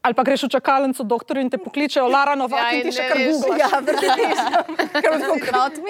Ali 0.00 0.16
pa 0.16 0.24
greš 0.24 0.48
v 0.48 0.56
čakalnico 0.56 1.04
doktorju 1.04 1.42
in 1.44 1.50
te 1.52 1.58
pokličejo, 1.60 2.08
Lara 2.08 2.32
Novak 2.32 2.72
Ja, 2.72 2.72
in 2.72 2.88
ti 2.88 2.92
še 2.96 3.04
ne 3.04 3.08
kar 3.08 3.18
googlaš. 3.20 3.60
Ja. 3.60 4.64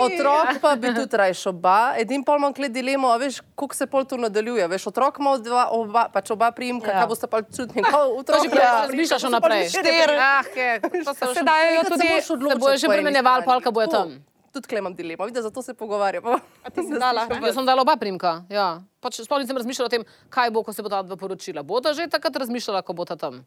Otrok 0.07 0.59
pa 0.59 0.75
bi 0.75 0.91
tudi 0.91 1.15
rajš 1.15 1.47
oba, 1.53 1.95
edin 1.95 2.25
pol 2.27 2.43
manj 2.43 2.57
gled 2.59 2.75
dilemo, 2.75 3.07
a 3.07 3.21
veš, 3.23 3.39
kako 3.55 3.75
se 3.75 3.87
pol 3.87 4.03
to 4.03 4.19
nadaljuje. 4.19 4.67
Veš, 4.67 4.89
otrok 4.91 5.23
ima 5.23 5.37
dva, 5.39 5.69
oba, 5.71 6.09
pač 6.11 6.35
oba 6.35 6.51
priimka, 6.51 6.91
Ja. 6.91 7.05
kaj 7.05 7.07
boste 7.07 7.31
pa 7.31 7.39
čutni. 7.47 7.87
Ko 7.87 7.91
To 7.91 8.19
otrok 8.19 8.43
že 8.43 8.51
prej 8.51 8.67
razmišljaš 8.67 9.23
vnaprej. 9.31 9.63
Štiri. 9.71 10.17
Ah, 10.19 10.43
je, 10.57 10.71
to 11.07 11.15
se 11.15 11.43
dajo 11.47 11.83
tudi, 11.87 12.09
Se 12.19 12.59
bojo 12.59 12.77
že 12.77 12.87
premenjevali, 12.91 13.47
polka 13.47 13.71
bojo 13.71 13.87
tam. 13.87 14.30
Tudi 14.51 14.67
klej 14.69 14.83
imam 14.83 14.95
dilemo, 14.95 15.27
vidiš, 15.27 15.43
zato 15.43 15.63
se 15.63 15.75
pogovarjamo. 15.75 16.39
A 16.65 16.71
ti 16.71 16.83
si 16.83 16.99
dala? 17.05 17.29
Jaz 17.31 17.55
sem 17.55 17.67
dala 17.67 17.83
oba 17.83 17.97
primka. 17.97 18.43
Ja. 18.51 18.83
Pač 19.01 19.21
sploh 19.23 19.39
nisem 19.39 19.57
razmišljala 19.57 19.87
o 19.87 19.95
tem, 19.95 20.05
kaj 20.29 20.51
bo, 20.51 20.65
ko 20.67 20.75
se 20.75 20.83
bo 20.83 20.91
ta 20.91 21.03
dva 21.07 21.17
poročila. 21.17 21.63
Bodo 21.63 21.95
že 21.95 22.09
takrat 22.11 22.37
razmišljala, 22.43 22.83
ko 22.83 22.93
bo 22.93 23.07
ta 23.07 23.17
tam. 23.17 23.45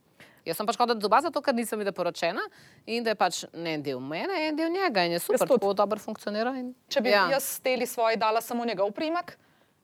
Jaz 0.48 0.60
sem 0.60 0.68
pač 0.68 0.80
hodila 0.80 1.00
do 1.00 1.10
baza, 1.12 1.28
zato 1.32 1.42
ker 1.44 1.56
nisem 1.56 1.80
videla 1.80 1.96
poročena 1.96 2.44
in 2.86 3.04
da 3.04 3.14
je 3.14 3.20
pač 3.20 3.44
ne 3.56 3.78
en 3.78 3.84
del 3.84 4.00
mene, 4.00 4.48
en 4.48 4.56
del 4.56 4.72
njega 4.72 5.06
in 5.08 5.16
je 5.16 5.24
super, 5.24 5.48
tako 5.48 5.74
dobro 5.74 6.00
funkcionira. 6.00 6.52
In... 6.60 6.74
Če 6.92 7.04
bi 7.04 7.14
ja. 7.14 7.30
jaz 7.32 7.48
steli 7.60 7.88
svoj 7.88 8.20
dala 8.20 8.42
samo 8.44 8.66
njegov 8.68 8.92
priimek, 8.92 9.38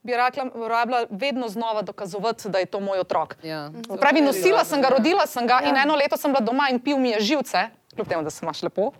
bi 0.04 0.16
rekla, 0.16 0.48
rabila 0.68 1.04
vedno 1.10 1.48
znova 1.48 1.82
dokazovati, 1.82 2.48
da 2.48 2.60
je 2.60 2.68
to 2.68 2.80
moj 2.80 3.00
otrok. 3.00 3.36
Ja. 3.44 3.70
Pravi, 4.00 4.20
nosila 4.20 4.64
sem 4.64 4.82
ga, 4.82 4.92
rodila 4.92 5.26
sem 5.26 5.48
ga 5.48 5.60
in 5.64 5.76
eno 5.76 5.96
leto 5.96 6.16
sem 6.16 6.32
bila 6.32 6.44
doma 6.44 6.68
in 6.72 6.80
pil 6.80 7.00
mi 7.00 7.12
je 7.16 7.20
živce. 7.32 7.68
Kljub 7.94 8.08
temu, 8.08 8.22
da 8.22 8.30
sem 8.30 8.46
imaš 8.46 8.62
lepo. 8.62 8.92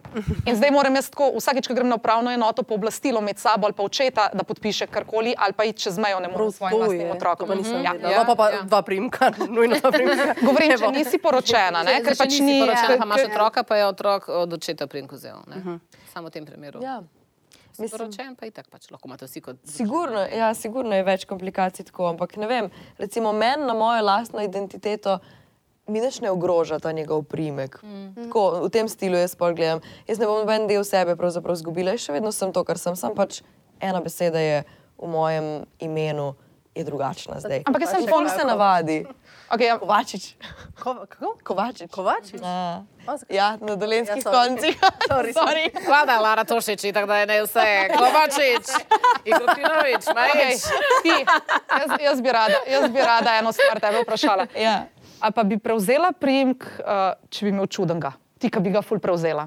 In 0.46 0.56
zdaj 0.56 0.70
moram 0.74 0.96
jaz 0.98 1.10
tako, 1.10 1.28
vsakeč, 1.36 1.68
ko 1.70 1.74
grem 1.78 1.88
na 1.88 1.94
upravno 2.00 2.32
enoto, 2.34 2.64
pooblastilo 2.66 3.20
med 3.22 3.38
sabo 3.38 3.68
ali 3.68 3.76
pa 3.78 3.84
očeta, 3.86 4.28
da 4.34 4.42
podpiše 4.44 4.86
karkoli, 4.90 5.34
ali 5.38 5.52
pa 5.52 5.64
iti 5.64 5.84
čez 5.84 5.98
mejo, 5.98 6.18
ne 6.20 6.28
morem 6.28 6.50
svojim 6.52 6.80
lastnim 6.80 7.10
otrokom. 7.10 7.48
Pa 7.48 7.54
nisem 7.54 7.84
Ja. 7.84 7.92
No, 7.94 8.24
pa, 8.26 8.34
pa 8.34 8.50
ja. 8.50 8.62
dva 8.62 8.82
priimka, 8.82 9.30
nujno 9.56 9.78
dva 9.78 9.92
priimka. 9.94 10.34
Govorim, 10.42 10.74
če 10.78 10.90
nisi 10.96 11.22
poročena, 11.22 11.84
ne, 11.86 12.00
ker 12.02 12.18
pač 12.18 12.34
nisi 12.34 12.42
ni. 12.42 12.58
poročena, 12.60 12.98
pa 12.98 13.06
imaš 13.06 13.24
otroka, 13.30 13.62
pa 13.62 13.78
je 13.78 13.86
otrok 13.86 14.28
od 14.42 14.58
očeta 14.58 14.86
primko 14.90 15.16
vzel. 15.16 15.38
ne. 15.46 15.78
Samo 16.12 16.28
v 16.28 16.30
tem 16.34 16.46
primeru. 16.46 16.82
Ja. 16.82 17.00
Mislim, 17.80 17.98
Poročen 17.98 18.34
pa 18.36 18.46
itak 18.46 18.66
pač 18.68 18.90
lahko 18.90 19.08
imate 19.08 19.24
vsi 19.24 19.40
kot. 19.40 19.60
Sigurno, 19.64 20.20
ja, 20.28 20.50
sigurno 20.54 20.96
je 20.96 21.04
več 21.06 21.24
komplikacij 21.24 21.86
tako, 21.88 22.10
ampak 22.10 22.36
ne 22.36 22.48
vem, 22.50 22.68
recimo 22.98 23.32
meni 23.32 23.64
na 23.64 23.74
mojo 23.74 24.02
lastno 24.04 24.42
identiteto 24.44 25.18
mi 25.90 26.00
nič 26.00 26.20
ne 26.20 26.30
ogroža 26.30 26.78
ta 26.78 26.90
njegov 26.90 27.22
primek. 27.24 27.82
Mm. 27.82 28.14
Tako, 28.16 28.42
v 28.60 28.70
tem 28.70 28.86
stilu 28.86 29.16
jaz 29.16 29.34
pol 29.34 29.52
gledam. 29.52 29.78
Jaz 30.06 30.16
ne 30.16 30.24
bom 30.24 30.38
noben 30.38 30.64
del 30.64 30.82
sebe 30.82 31.12
pravzaprav 31.12 31.52
izgubila, 31.52 31.92
še 31.94 32.12
vedno 32.12 32.30
sem 32.30 32.48
to, 32.48 32.62
kar 32.62 32.78
sem, 32.78 32.94
sam 32.94 33.10
pač 33.12 33.42
ena 33.78 33.98
beseda 33.98 34.38
je 34.38 34.62
v 34.96 35.06
mojem 35.08 35.50
imenu. 35.78 36.32
Je 36.70 36.84
drugačna 36.86 37.34
zdaj. 37.36 37.64
Ampak 37.66 37.82
jaz 37.82 37.90
sem 37.90 38.06
pol 38.06 38.22
pol- 38.22 38.30
se 38.30 38.44
navadi. 38.46 39.02
Okay, 39.50 39.66
ja, 39.66 39.74
Kovačič. 39.74 40.38
Ko- 40.78 41.02
Kako? 41.04 41.34
Kovačič. 41.42 41.90
Kovačič? 41.90 42.38
Ja, 42.38 42.86
ja 43.26 43.48
na 43.58 43.74
dolenskih 43.74 44.16
Ja, 44.16 44.22
sorry. 44.22 44.54
koncih. 44.54 44.74
Sorry, 45.10 45.34
sorry. 45.34 45.64
Hvala, 45.82 46.14
Lara 46.20 46.44
Tošič, 46.44 46.94
tako 46.94 47.10
da 47.10 47.16
je 47.16 47.26
ne 47.26 47.38
vse. 47.42 47.66
Kovačič, 47.90 48.66
Igrotinovič. 49.24 50.04
Majič. 50.08 50.62
ti, 51.02 51.14
jaz, 51.68 51.90
jaz, 52.00 52.18
bi 52.20 52.30
rada, 52.30 52.62
jaz 52.64 52.86
bi 52.86 53.00
rada 53.00 53.34
eno 53.34 53.50
stvar 53.50 53.80
tebe 53.80 54.02
vprašala. 54.02 54.46
Ja. 54.54 54.86
Ali 55.20 55.32
pa 55.32 55.42
bi 55.44 55.58
prevzela 55.58 56.12
priimek, 56.12 56.64
uh, 56.78 56.92
če 57.28 57.44
bi 57.44 57.50
imel 57.50 57.66
čudenga, 57.68 58.10
ti, 58.36 58.48
ki 58.48 58.58
bi 58.58 58.70
ga 58.70 58.80
ful 58.80 58.98
prevzela. 58.98 59.44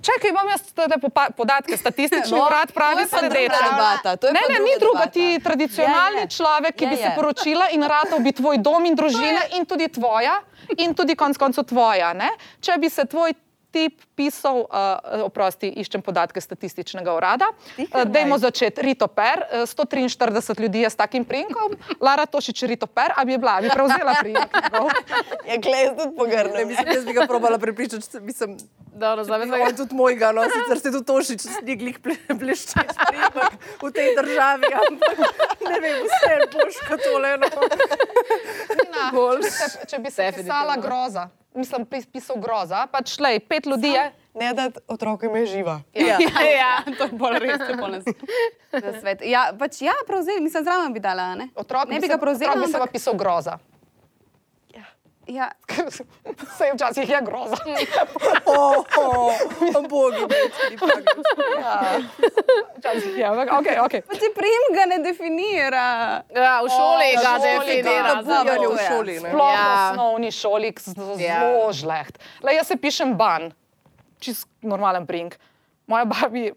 Čakaj, 0.00 0.30
imam 0.30 0.48
jaz 0.48 0.62
te 0.72 0.96
podatke, 1.32 1.76
statistični 1.76 2.32
No, 2.34 2.46
urad 2.46 2.72
pravi 2.72 3.04
to 3.04 3.16
je 3.16 3.20
druga 3.20 3.28
sledeče. 3.28 3.64
debata, 3.66 4.16
to 4.16 4.26
je 4.26 4.32
Ne, 4.32 4.40
ne, 4.48 4.58
ni 4.60 4.72
druga, 4.76 5.04
debata. 5.04 5.12
ti 5.12 5.38
tradicionalni 5.38 6.18
Je, 6.18 6.22
je. 6.22 6.30
človek, 6.30 6.74
ki 6.74 6.84
Je, 6.84 6.88
bi 6.88 6.96
se 6.96 7.02
je. 7.02 7.12
poročila 7.14 7.68
in 7.70 7.82
ratal 7.84 8.18
bi 8.18 8.32
tvoj 8.32 8.58
dom 8.58 8.84
in 8.84 8.94
družina 8.94 9.42
in 9.52 9.64
tudi 9.64 9.88
tvoja 9.88 10.40
in 10.76 10.94
tudi 10.94 11.14
konc 11.14 11.36
koncev 11.36 11.64
tvoja. 11.64 12.12
Ne? 12.14 12.30
Če 12.60 12.78
bi 12.78 12.88
se 12.88 13.04
tvoj 13.04 13.34
tip 13.72 14.02
pisal, 14.14 14.62
uh, 14.62 15.00
oprosti, 15.24 15.70
iščem 15.72 16.02
podatke 16.02 16.40
statističnega 16.40 17.08
urada. 17.10 17.48
Uh, 17.78 18.04
dajmo 18.04 18.36
začeti. 18.38 18.82
Rito 18.82 19.08
Per, 19.08 19.46
uh, 19.48 19.64
143 19.64 20.60
ljudi 20.60 20.80
je 20.80 20.90
s 20.90 20.96
takim 20.96 21.24
priimkom, 21.24 21.72
Lara 21.98 22.26
Tošič, 22.26 22.62
Rito 22.64 22.86
Per, 22.86 23.16
a 23.16 23.24
bi 23.24 23.32
je 23.32 23.38
bila, 23.38 23.58
bi 23.60 23.68
prevzela 23.68 24.14
priimek. 24.20 24.50
Je 25.46 25.58
glej, 25.64 25.88
tudi 25.90 26.06
Ne, 26.06 26.16
pogrnil. 26.16 26.66
mislim, 26.66 26.86
jaz 26.92 27.04
bi 27.04 27.12
ga 27.12 27.26
probala 27.26 27.58
prepričati, 27.58 28.04
če- 28.04 28.20
mislim, 28.20 28.56
Dobro, 28.92 29.24
da 29.24 29.36
je 29.56 29.76
tudi 29.76 29.94
mojega, 29.94 30.32
no, 30.32 30.42
sicer 30.44 30.78
ste 30.78 30.90
tudi 30.90 31.06
tošič, 31.06 31.40
sniglih 31.40 31.96
bleščeč 32.28 32.92
primek 33.00 33.54
v 33.80 33.88
tej 33.90 34.08
državi, 34.14 34.68
ampak 34.68 35.16
ne 35.62 35.78
vem, 35.80 35.96
vse 36.04 36.28
je 36.30 36.48
boš 36.52 36.76
kot 36.84 37.00
tole. 37.00 37.30
No. 37.38 37.48
Če, 39.40 39.86
če 39.86 39.98
bi 39.98 40.10
se 40.10 40.28
pisala 40.36 40.76
groza, 40.76 41.28
mislim, 41.54 41.86
pis- 41.86 42.06
pisal 42.06 42.36
groza, 42.40 42.86
pač 42.92 43.16
šlej, 43.16 43.40
pet 43.40 43.66
ljudi 43.66 43.88
je. 43.88 44.12
Ne 44.34 44.54
da 44.56 44.70
otrokom 44.88 45.36
je 45.36 45.46
živa. 45.46 45.80
Ja, 45.94 46.16
ja. 46.62 46.80
to 46.98 47.04
je 47.04 47.12
bolj 47.12 47.38
res, 47.38 47.58
to 47.58 47.72
je 47.72 47.76
bolj 47.76 47.98
na 48.72 48.92
svet. 49.00 49.20
Ja, 49.28 49.50
pač 49.58 49.82
ja, 49.84 49.92
prevzeli, 50.06 50.40
mislim, 50.40 50.64
zraven 50.64 50.92
bi 50.92 51.00
dala, 51.00 51.34
ne? 51.34 51.48
Otrok 51.54 51.88
ne 51.92 52.00
bi 52.00 52.08
ga 52.08 52.16
prevzela, 52.16 52.56
Otrok 52.56 52.64
bi 52.64 52.72
se 52.72 52.78
pa 52.78 52.86
ampak, 52.86 52.92
pisal 52.96 53.14
groza. 53.20 53.58
Ja, 55.26 55.50
Sej 56.58 56.72
včasih 56.72 57.04
je 57.04 57.20
groza. 57.20 57.56
Oh, 58.44 58.84
oh, 58.98 59.32
bogi, 59.82 60.24
Včasih 62.76 63.12
je, 63.14 63.24
ampak 63.24 63.48
ok, 63.50 63.68
ok. 63.80 63.94
pa 64.02 64.14
ti 64.14 64.28
prijem 64.30 64.64
ga 64.70 64.84
ne 64.86 64.98
definira. 65.00 65.86
Ja, 66.28 66.58
v 66.58 66.68
šoli 66.68 67.08
O, 67.08 67.20
ga 67.20 67.32
v 67.32 67.42
definira. 67.42 68.02
ga. 68.04 68.22
za 68.22 68.38
bujanje 68.42 68.68
v 68.68 68.78
šoli. 68.80 69.14
Ne. 69.16 69.30
Sploh 69.30 69.48
v 69.48 69.54
Ja. 69.54 69.68
osnovni 69.88 70.30
šoli, 70.30 70.68
Ja. 71.18 71.38
zelo 71.40 71.72
žleht. 71.72 72.14
Le 72.40 72.54
jaz 72.54 72.66
se 72.66 72.76
pišem 72.76 73.14
ban, 73.14 73.52
čist 74.18 74.48
normalen 74.60 75.06
prink. 75.06 75.38
Moja 75.86 76.04
babi, 76.04 76.52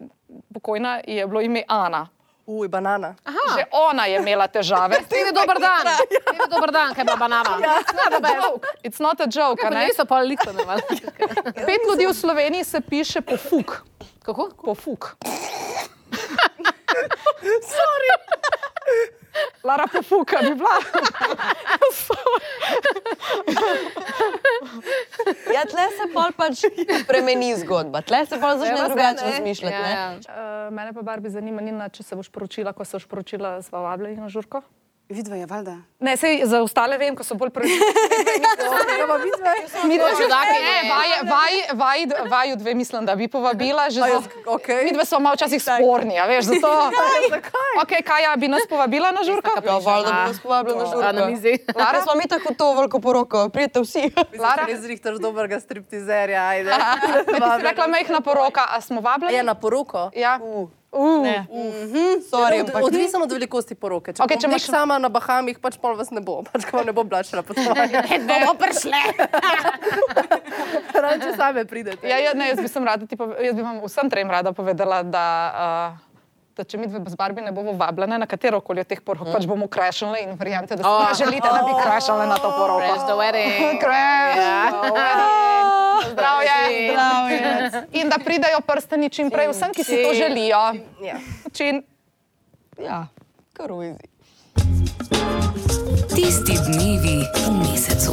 pokojna, 0.52 1.00
je 1.02 1.22
bilo 1.22 1.40
ime 1.40 1.62
Ana. 1.66 2.08
Uj, 2.46 2.68
banana. 2.68 3.14
Že 3.58 3.64
ona 3.70 4.06
je 4.06 4.16
imela 4.16 4.46
težave. 4.46 4.96
Tebi 5.10 5.32
dober 5.34 5.58
dan. 5.58 5.82
Tebi 5.98 6.46
dober 6.50 6.70
dan, 6.70 6.94
kaj 6.94 7.02
je 7.02 7.04
bila 7.04 7.16
banana. 7.16 7.58
It's 7.58 7.92
not 7.92 8.12
a 8.14 8.20
joke. 8.22 8.66
It's 8.84 9.00
not 9.00 9.20
a 9.20 9.26
joke. 9.26 9.58
a 9.62 9.68
Pa 9.68 9.74
ne? 9.74 9.86
niso 9.86 10.04
pa 10.06 10.20
liko, 10.22 10.52
ne 10.52 10.62
vem. 10.64 10.78
Pet 11.54 11.80
ljudi 11.90 12.06
v 12.06 12.14
Sloveniji 12.14 12.64
se 12.64 12.80
piše 12.80 13.20
pofuk. 13.20 13.82
Kako? 14.22 14.50
Pofuk. 14.64 15.16
Sorry. 17.74 18.10
Lara 19.64 19.86
pofuka 19.92 20.42
bi 20.42 20.54
bila. 20.54 20.76
Ja, 25.54 25.62
tle 25.68 25.86
se 25.96 26.06
pol 26.14 26.32
pač 26.36 26.64
spremeni 27.02 27.52
zgodba, 27.60 28.02
tle 28.06 28.24
se 28.26 28.38
pol 28.40 28.58
začne 28.60 28.88
drugače 28.88 29.30
razmišljati. 29.30 29.74
Ja, 29.74 29.82
ne? 29.82 29.92
ja. 29.92 30.08
Uh, 30.28 30.74
mene 30.74 30.92
pa 30.96 31.02
Barbi 31.06 31.30
zanima, 31.32 31.62
Nina, 31.64 31.88
če 31.88 32.02
se 32.06 32.18
boš 32.18 32.30
poročila, 32.32 32.74
ko 32.76 32.84
se 32.84 32.98
boš 32.98 33.06
poročila 33.10 33.56
z 33.62 33.72
vabljeni 33.72 34.20
na 34.20 34.28
žurko. 34.32 34.62
Vidva 35.08 35.36
je, 35.36 35.46
valjda. 35.46 35.76
Ne, 36.00 36.16
sej 36.16 36.40
za 36.44 36.58
ostale 36.62 36.98
vem, 36.98 37.14
ko 37.14 37.22
so 37.22 37.36
bolj 37.38 37.50
poročili. 37.54 37.78
Mi 39.88 39.98
To 39.98 40.08
čudaki, 40.18 40.58
ne, 40.58 40.82
ne. 40.82 40.90
vaj, 40.90 41.08
vaj, 41.22 41.54
vaj, 41.72 42.06
vaju 42.30 42.56
dve 42.56 42.74
mislim, 42.74 43.06
da 43.06 43.14
bi 43.14 43.28
povabila. 43.28 43.90
Že 43.90 44.00
za, 44.00 44.22
okej. 44.46 44.84
Mi 44.84 44.92
dve 44.92 45.04
smo 45.04 45.18
malo 45.18 45.34
včasih 45.34 45.62
sporni, 45.62 46.18
a 46.18 46.26
veš, 46.26 46.44
zato. 46.44 46.90
Zakaj? 47.30 47.74
Okay, 47.82 48.02
kaj 48.02 48.22
ja, 48.22 48.36
bi 48.36 48.48
nas 48.48 48.62
povabila 48.68 49.12
na 49.12 49.22
žurko? 49.22 49.50
Ja, 49.64 49.78
valjda 49.78 50.10
bo 50.10 50.32
nas 50.32 50.40
povabila 50.42 50.78
na 50.78 50.86
žurko. 50.86 51.12
Na 51.12 51.26
mizi. 51.26 51.58
Lara, 51.74 52.02
smo 52.02 52.14
mi 52.14 52.28
tako 52.28 52.54
to 52.54 52.74
veliko 52.74 53.00
poroko, 53.00 53.48
prijete 53.48 53.80
vsi. 53.80 54.10
Lara, 54.38 54.66
res 54.66 54.80
zrihtaš 54.80 55.22
dobrega 55.22 55.60
striptizerja, 55.60 56.48
ajde. 56.48 56.74
Ti 57.26 57.34
si 57.34 57.62
rekla 57.62 57.86
mehna 57.86 58.20
poroka, 58.20 58.66
a 58.68 58.80
smo 58.80 59.00
vabljeni? 59.00 59.34
Je 59.34 59.42
na 59.42 59.54
poroko? 59.54 60.10
Ja. 60.14 60.38
Ne. 60.96 61.46
Sorry, 62.30 62.60
Od, 62.60 62.68
ampak 62.68 62.84
odvisno 62.84 63.20
od 63.22 63.32
velikosti 63.32 63.74
poroke. 63.74 64.12
Če 64.12 64.22
okay, 64.22 64.38
če 64.38 64.46
če 64.46 64.48
imaš- 64.48 64.70
sama 64.70 64.98
na 64.98 65.08
Bahamih, 65.08 65.58
pač 65.60 65.76
pol 65.76 65.96
vas 65.98 66.10
ne 66.10 66.20
bo, 66.20 66.40
pač 66.46 66.64
ko 66.64 66.78
vam 66.78 66.86
ne 66.86 66.94
bo 66.96 67.04
plačala 67.04 67.42
potovanja. 67.42 68.06
Bomo 68.24 68.54
prišli. 68.54 69.02
Rače 71.02 71.36
same 71.36 71.64
pridete. 71.64 72.08
Ja, 72.08 72.16
ja, 72.18 72.32
ne, 72.34 72.48
jaz 72.48 72.60
bi, 72.60 72.68
sem 72.68 72.84
rada, 72.84 73.06
ti 73.06 73.16
pove, 73.16 73.36
jaz 73.44 73.54
bi 73.56 73.62
vam 73.62 73.82
vsem 73.84 74.10
trem 74.10 74.30
rada 74.30 74.52
povedala, 74.56 75.02
da, 75.02 75.26
uh, 75.52 76.05
da 76.56 76.64
če 76.64 76.78
mi 76.80 76.86
dve 76.88 77.02
z 77.10 77.16
Barbi 77.20 77.42
ne 77.44 77.52
bomo 77.52 77.74
vabljene 77.76 78.18
na 78.18 78.26
katero 78.26 78.62
koli 78.64 78.80
od 78.80 78.88
teh 78.88 79.00
porok, 79.04 79.28
pač 79.32 79.44
bomo 79.48 79.68
krešali 79.68 80.22
in 80.24 80.36
verjamete, 80.40 80.78
da 80.78 80.82
si 80.82 80.88
Oh. 80.88 81.10
oh. 81.10 81.16
želite, 81.18 81.48
da 81.52 81.60
bi 81.66 81.74
krešali 81.82 82.28
na 82.28 82.38
to 82.40 82.50
poroko. 82.56 82.80
Crash 82.80 83.04
the 83.04 83.16
wedding. 83.18 83.80
Crash 83.84 84.78
the 84.80 84.92
wedding. 84.96 85.36
Zdravje. 86.12 86.56
Zdravje. 86.92 87.84
In 87.92 88.08
da 88.08 88.18
pridajo 88.24 88.60
prstani 88.66 89.10
čim 89.10 89.30
prej 89.30 89.52
vsem, 89.52 89.74
ki 89.76 89.84
si 89.84 90.02
to 90.04 90.14
želijo. 90.14 90.64
Ja. 91.04 91.20
Čin. 91.52 91.82
ja, 92.80 93.06
kar 93.52 93.72
uizi. 93.72 94.08
Tisti 96.14 96.56
dnevi 96.68 97.20
v 97.36 97.52
mesecu. 97.60 98.12